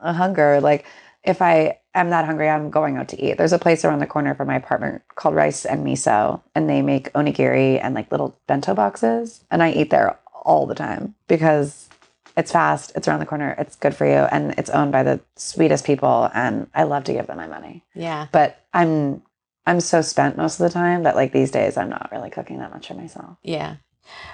a 0.00 0.12
hunger. 0.12 0.60
Like 0.60 0.84
if 1.22 1.42
I 1.42 1.78
am 1.94 2.10
that 2.10 2.24
hungry, 2.24 2.48
I'm 2.48 2.70
going 2.70 2.96
out 2.96 3.08
to 3.08 3.20
eat. 3.22 3.36
There's 3.36 3.52
a 3.52 3.58
place 3.58 3.84
around 3.84 3.98
the 3.98 4.06
corner 4.06 4.34
from 4.34 4.48
my 4.48 4.56
apartment 4.56 5.02
called 5.14 5.34
Rice 5.34 5.64
and 5.64 5.86
Miso, 5.86 6.40
and 6.54 6.68
they 6.68 6.82
make 6.82 7.12
onigiri 7.12 7.78
and 7.82 7.94
like 7.94 8.10
little 8.10 8.36
bento 8.46 8.74
boxes. 8.74 9.44
And 9.50 9.62
I 9.62 9.72
eat 9.72 9.90
there 9.90 10.18
all 10.42 10.66
the 10.66 10.74
time 10.74 11.14
because 11.28 11.88
it's 12.36 12.52
fast, 12.52 12.92
it's 12.94 13.06
around 13.08 13.20
the 13.20 13.26
corner, 13.26 13.54
it's 13.58 13.76
good 13.76 13.94
for 13.94 14.06
you, 14.06 14.26
and 14.32 14.54
it's 14.56 14.70
owned 14.70 14.92
by 14.92 15.02
the 15.02 15.20
sweetest 15.36 15.84
people. 15.84 16.30
And 16.32 16.68
I 16.74 16.84
love 16.84 17.04
to 17.04 17.12
give 17.12 17.26
them 17.26 17.36
my 17.36 17.48
money. 17.48 17.84
Yeah. 17.94 18.28
But 18.32 18.64
I'm 18.72 19.22
I'm 19.66 19.80
so 19.80 20.02
spent 20.02 20.36
most 20.36 20.58
of 20.58 20.64
the 20.64 20.72
time 20.72 21.02
that 21.02 21.16
like 21.16 21.32
these 21.32 21.50
days 21.50 21.76
I'm 21.76 21.90
not 21.90 22.08
really 22.10 22.30
cooking 22.30 22.58
that 22.58 22.72
much 22.72 22.88
for 22.88 22.94
myself. 22.94 23.36
Yeah. 23.42 23.76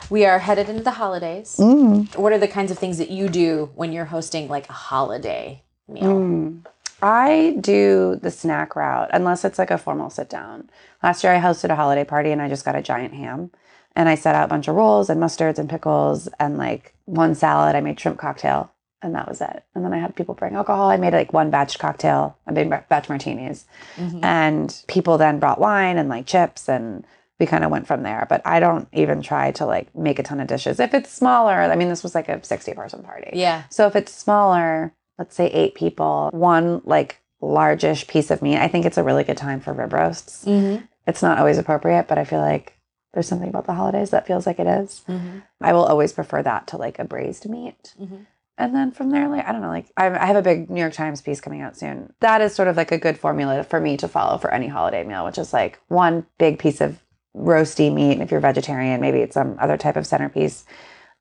We 0.09 0.25
are 0.25 0.39
headed 0.39 0.69
into 0.69 0.83
the 0.83 0.93
holidays. 0.93 1.57
Mm. 1.59 2.17
What 2.17 2.33
are 2.33 2.39
the 2.39 2.49
kinds 2.49 2.71
of 2.71 2.79
things 2.79 2.99
that 2.99 3.11
you 3.11 3.29
do 3.29 3.71
when 3.75 3.93
you're 3.93 4.07
hosting 4.07 4.49
like 4.49 4.69
a 4.71 4.73
holiday 4.73 5.63
meal? 5.89 6.05
Mm. 6.05 6.67
I 7.03 7.57
do 7.61 8.19
the 8.23 8.31
snack 8.31 8.75
route 8.77 9.11
unless 9.13 9.45
it's 9.45 9.59
like 9.59 9.71
a 9.71 9.79
formal 9.79 10.11
sit 10.11 10.29
down. 10.29 10.71
Last 11.03 11.23
year 11.25 11.35
I 11.35 11.41
hosted 11.41 11.71
a 11.71 11.77
holiday 11.77 12.05
party 12.05 12.31
and 12.33 12.41
I 12.41 12.49
just 12.49 12.65
got 12.65 12.75
a 12.77 12.83
giant 12.83 13.15
ham 13.15 13.51
and 13.95 14.09
I 14.09 14.15
set 14.15 14.35
out 14.35 14.45
a 14.47 14.49
bunch 14.49 14.69
of 14.69 14.75
rolls 14.77 15.09
and 15.11 15.21
mustards 15.23 15.59
and 15.59 15.69
pickles 15.69 16.29
and 16.41 16.57
like 16.59 16.95
one 17.05 17.35
salad. 17.35 17.77
I 17.77 17.81
made 17.81 18.01
shrimp 18.01 18.19
cocktail 18.19 18.71
and 19.03 19.15
that 19.15 19.29
was 19.29 19.41
it. 19.41 19.63
And 19.75 19.85
then 19.85 19.93
I 19.93 19.99
had 19.99 20.17
people 20.17 20.35
bring 20.35 20.55
alcohol. 20.55 20.89
I 20.91 20.97
made 20.97 21.13
like 21.13 21.33
one 21.33 21.51
batch 21.51 21.79
cocktail. 21.79 22.37
I 22.47 22.51
made 22.53 22.71
batch 22.89 23.09
martinis. 23.09 23.67
Mhm. 23.97 24.25
and 24.25 24.83
people 24.89 25.19
then 25.19 25.39
brought 25.39 25.61
wine 25.61 25.99
and 25.99 26.09
like 26.09 26.27
chips 26.27 26.69
and 26.69 27.07
we 27.39 27.45
kind 27.45 27.65
of 27.65 27.71
went 27.71 27.87
from 27.87 28.03
there 28.03 28.25
but 28.31 28.41
i 28.47 28.59
don't 28.59 28.89
even 28.95 29.21
try 29.21 29.51
to 29.51 29.67
like 29.67 29.95
make 29.95 30.19
a 30.19 30.23
ton 30.23 30.41
of 30.41 30.47
dishes 30.47 30.81
if 30.81 30.95
it's 30.95 31.13
smaller 31.13 31.53
i 31.53 31.77
mean 31.77 31.91
this 31.91 32.03
was 32.03 32.15
like 32.15 32.31
a 32.31 32.43
60 32.43 32.73
person 32.73 33.03
party 33.03 33.29
Yeah. 33.35 33.65
so 33.69 33.87
if 33.87 33.95
it's 33.95 34.11
smaller 34.11 34.95
let's 35.19 35.35
say 35.35 35.47
eight 35.49 35.75
people 35.75 36.31
one 36.33 36.81
like 36.85 37.21
largish 37.41 38.07
piece 38.07 38.31
of 38.31 38.43
meat 38.43 38.59
i 38.59 38.69
think 38.69 38.85
it's 38.87 38.99
a 38.99 39.03
really 39.03 39.25
good 39.25 39.37
time 39.37 39.61
for 39.61 39.73
rib 39.73 39.93
roasts 39.93 40.45
Mm-hmm. 40.45 40.85
it's 41.07 41.23
not 41.23 41.39
always 41.39 41.59
appropriate 41.59 42.09
but 42.09 42.19
i 42.19 42.25
feel 42.25 42.41
like 42.41 42.73
there's 43.15 43.29
something 43.29 43.49
about 43.49 43.67
the 43.67 43.75
holidays 43.75 44.11
that 44.11 44.27
feels 44.27 44.47
like 44.47 44.59
it 44.59 44.67
is 44.67 45.03
Mm-hmm. 45.09 45.39
i 45.61 45.73
will 45.73 45.85
always 45.85 46.13
prefer 46.13 46.43
that 46.43 46.67
to 46.69 46.77
like 46.77 46.99
a 46.99 47.05
braised 47.05 47.49
meat 47.49 47.95
Mhm. 48.01 48.27
and 48.59 48.75
then 48.75 48.91
from 48.91 49.11
there, 49.11 49.29
like 49.29 49.47
I 49.47 49.53
don't 49.53 49.61
know, 49.61 49.69
like 49.69 49.93
I 49.99 50.07
I 50.09 50.27
have 50.27 50.37
a 50.37 50.43
big 50.51 50.71
New 50.71 50.81
York 50.81 50.95
Times 50.95 51.21
piece 51.21 51.43
coming 51.43 51.61
out 51.61 51.77
soon. 51.77 52.13
That 52.21 52.41
is 52.41 52.55
sort 52.55 52.69
of 52.69 52.77
like 52.79 52.91
a 52.91 52.97
good 53.07 53.19
formula 53.19 53.63
for 53.65 53.81
me 53.81 53.99
to 53.99 54.09
follow 54.09 54.39
for 54.39 54.51
any 54.51 54.67
holiday 54.67 55.05
meal, 55.05 55.27
which 55.27 55.37
is 55.37 55.53
like 55.53 55.79
one 55.89 56.25
big 56.39 56.59
piece 56.59 56.81
of 56.81 57.03
roasty 57.37 57.93
meat. 57.93 58.13
And 58.13 58.23
if 58.23 58.31
you're 58.31 58.41
vegetarian, 58.41 58.99
maybe 59.03 59.19
it's 59.21 59.35
some 59.35 59.57
other 59.61 59.77
type 59.77 59.97
of 59.97 60.07
centerpiece, 60.07 60.65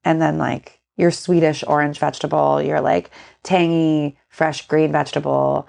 and 0.06 0.22
then 0.22 0.38
like 0.38 0.80
your 0.98 1.12
Swedish 1.12 1.64
orange 1.68 2.00
vegetable, 2.00 2.62
your 2.62 2.82
like 2.82 3.12
tangy 3.44 4.18
fresh 4.30 4.68
green 4.68 4.92
vegetable, 4.92 5.68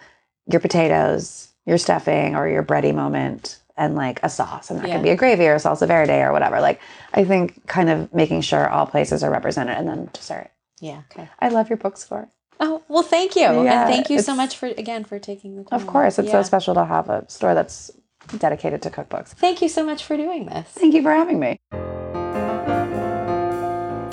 your 0.50 0.60
potatoes, 0.60 1.48
your 1.64 1.78
stuffing, 1.78 2.36
or 2.36 2.48
your 2.48 2.62
bready 2.62 2.94
moment. 2.94 3.60
And 3.78 3.94
like 3.94 4.20
a 4.22 4.30
sauce, 4.30 4.70
and 4.70 4.80
that 4.80 4.88
Yeah. 4.88 4.94
can 4.94 5.02
be 5.02 5.10
a 5.10 5.16
gravy 5.16 5.46
or 5.48 5.56
salsa 5.56 5.86
verde 5.86 6.22
or 6.22 6.32
whatever. 6.32 6.62
Like, 6.62 6.80
I 7.12 7.24
think 7.24 7.66
kind 7.66 7.90
of 7.90 8.10
making 8.14 8.40
sure 8.40 8.66
all 8.66 8.86
places 8.86 9.22
are 9.22 9.30
represented, 9.30 9.76
and 9.76 9.86
then 9.86 10.08
dessert. 10.14 10.48
Yeah. 10.80 11.02
Okay. 11.12 11.28
I 11.40 11.48
love 11.50 11.68
your 11.68 11.76
book 11.76 11.98
score. 11.98 12.30
Oh 12.58 12.82
well, 12.88 13.02
thank 13.02 13.36
you, 13.36 13.42
Yeah, 13.42 13.82
and 13.82 13.90
thank 13.94 14.08
you 14.08 14.18
so 14.22 14.34
much 14.34 14.56
for 14.56 14.64
again 14.68 15.04
for 15.04 15.18
taking 15.18 15.56
the 15.56 15.64
time. 15.64 15.78
Of 15.78 15.86
course, 15.86 16.18
it's 16.18 16.28
Yeah. 16.28 16.40
so 16.40 16.42
special 16.44 16.72
to 16.74 16.86
have 16.86 17.10
a 17.10 17.28
store 17.28 17.52
that's 17.52 17.90
dedicated 18.38 18.80
to 18.80 18.88
cookbooks. 18.88 19.28
Thank 19.34 19.60
you 19.60 19.68
so 19.68 19.84
much 19.84 20.04
for 20.04 20.16
doing 20.16 20.46
this. 20.46 20.68
Thank 20.68 20.94
you 20.94 21.02
for 21.02 21.10
having 21.12 21.38
me. 21.38 21.60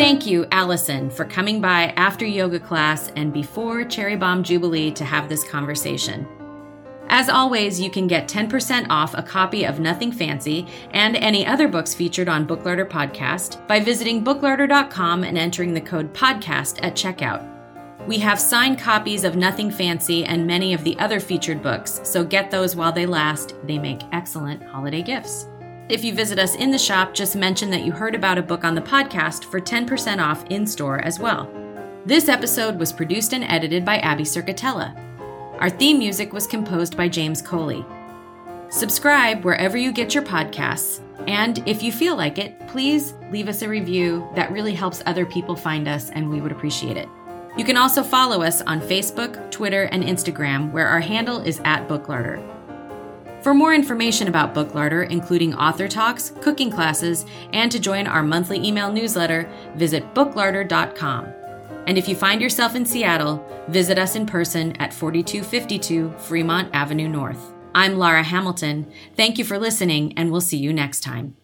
Thank 0.03 0.25
you, 0.25 0.45
Alison, 0.51 1.09
for 1.09 1.23
coming 1.23 1.61
by 1.61 1.93
after 1.95 2.25
yoga 2.25 2.59
class 2.59 3.09
and 3.15 3.31
before 3.31 3.85
Cherry 3.85 4.17
Bombe 4.17 4.43
Jubilee 4.43 4.91
to 4.91 5.05
have 5.05 5.29
this 5.29 5.47
conversation. 5.47 6.27
As 7.07 7.29
always, 7.29 7.79
you 7.79 7.89
can 7.89 8.07
get 8.07 8.27
10% 8.27 8.87
off 8.89 9.13
a 9.13 9.23
copy 9.23 9.63
of 9.63 9.79
Nothing 9.79 10.11
Fancy 10.11 10.67
and 10.91 11.15
any 11.15 11.47
other 11.47 11.69
books 11.69 11.93
featured 11.93 12.27
on 12.27 12.45
Booklarder 12.45 12.83
Podcast 12.85 13.65
by 13.65 13.79
visiting 13.79 14.25
booklarder.com 14.25 15.23
and 15.23 15.37
entering 15.37 15.73
the 15.73 15.79
code 15.79 16.13
podcast 16.13 16.79
at 16.83 16.95
checkout. 16.95 17.49
We 18.05 18.19
have 18.19 18.41
signed 18.41 18.79
copies 18.79 19.23
of 19.23 19.37
Nothing 19.37 19.71
Fancy 19.71 20.25
and 20.25 20.45
many 20.45 20.73
of 20.73 20.83
the 20.83 20.99
other 20.99 21.21
featured 21.21 21.63
books, 21.63 22.01
so 22.03 22.25
get 22.25 22.51
those 22.51 22.75
while 22.75 22.91
they 22.91 23.05
last. 23.05 23.55
They 23.63 23.79
make 23.79 24.01
excellent 24.11 24.63
holiday 24.63 25.01
gifts. 25.01 25.47
If 25.89 26.01
you 26.05 26.13
visit 26.13 26.39
us 26.39 26.55
in 26.55 26.71
the 26.71 26.79
shop, 26.79 27.13
just 27.13 27.35
mention 27.35 27.69
that 27.71 27.83
you 27.83 27.91
heard 27.91 28.15
about 28.15 28.37
a 28.37 28.41
book 28.41 28.63
on 28.63 28.73
the 28.73 28.81
podcast 28.81 29.43
for 29.43 29.59
10% 29.59 30.23
off 30.23 30.45
in 30.45 30.65
store 30.65 30.99
as 30.99 31.19
well. 31.19 31.51
This 32.05 32.29
episode 32.29 32.79
was 32.79 32.93
produced 32.93 33.33
and 33.33 33.43
edited 33.43 33.83
by 33.83 33.97
Abby 33.97 34.23
Circatella. 34.23 34.95
Our 35.59 35.69
theme 35.69 35.99
music 35.99 36.31
was 36.31 36.47
composed 36.47 36.95
by 36.95 37.09
James 37.09 37.41
Coley. 37.41 37.85
Subscribe 38.69 39.43
wherever 39.43 39.77
you 39.77 39.91
get 39.91 40.15
your 40.15 40.23
podcasts, 40.23 41.01
and 41.27 41.61
if 41.67 41.83
you 41.83 41.91
feel 41.91 42.15
like 42.15 42.37
it, 42.37 42.65
please 42.67 43.13
leave 43.29 43.49
us 43.49 43.61
a 43.61 43.67
review. 43.67 44.25
That 44.35 44.53
really 44.53 44.73
helps 44.73 45.03
other 45.05 45.25
people 45.25 45.55
find 45.55 45.89
us, 45.89 46.09
and 46.11 46.29
we 46.29 46.39
would 46.39 46.53
appreciate 46.53 46.95
it. 46.95 47.09
You 47.57 47.65
can 47.65 47.75
also 47.75 48.03
follow 48.03 48.41
us 48.41 48.61
on 48.61 48.79
Facebook, 48.79 49.51
Twitter, 49.51 49.83
and 49.83 50.01
Instagram, 50.01 50.71
where 50.71 50.87
our 50.87 51.01
handle 51.01 51.41
is 51.41 51.59
at 51.65 51.89
Booklarder. 51.89 52.41
For 53.43 53.53
more 53.53 53.73
information 53.73 54.29
about 54.29 54.55
Booklarder, 54.55 55.09
including 55.09 55.53
author 55.53 55.89
talks, 55.89 56.31
cooking 56.39 56.71
classes, 56.71 57.25
and 57.51 57.69
to 57.73 57.79
join 57.79 58.07
our 58.07 58.23
monthly 58.23 58.65
email 58.65 58.89
newsletter, 58.89 59.51
visit 59.75 60.13
booklarder.com. 60.13 61.25
And 61.85 61.97
if 61.97 62.07
you 62.07 62.15
find 62.15 62.41
yourself 62.41 62.73
in 62.73 62.85
Seattle, 62.85 63.45
visit 63.67 63.97
us 63.97 64.15
in 64.15 64.25
person 64.25 64.71
at 64.77 64.93
4252 64.93 66.13
Fremont 66.19 66.73
Avenue 66.73 67.09
North. 67.09 67.53
I'm 67.75 67.97
Laura 67.97 68.23
Hamilton. 68.23 68.89
Thank 69.17 69.37
you 69.37 69.43
for 69.43 69.59
listening, 69.59 70.17
and 70.17 70.31
we'll 70.31 70.39
see 70.39 70.57
you 70.57 70.71
next 70.71 71.01
time. 71.01 71.35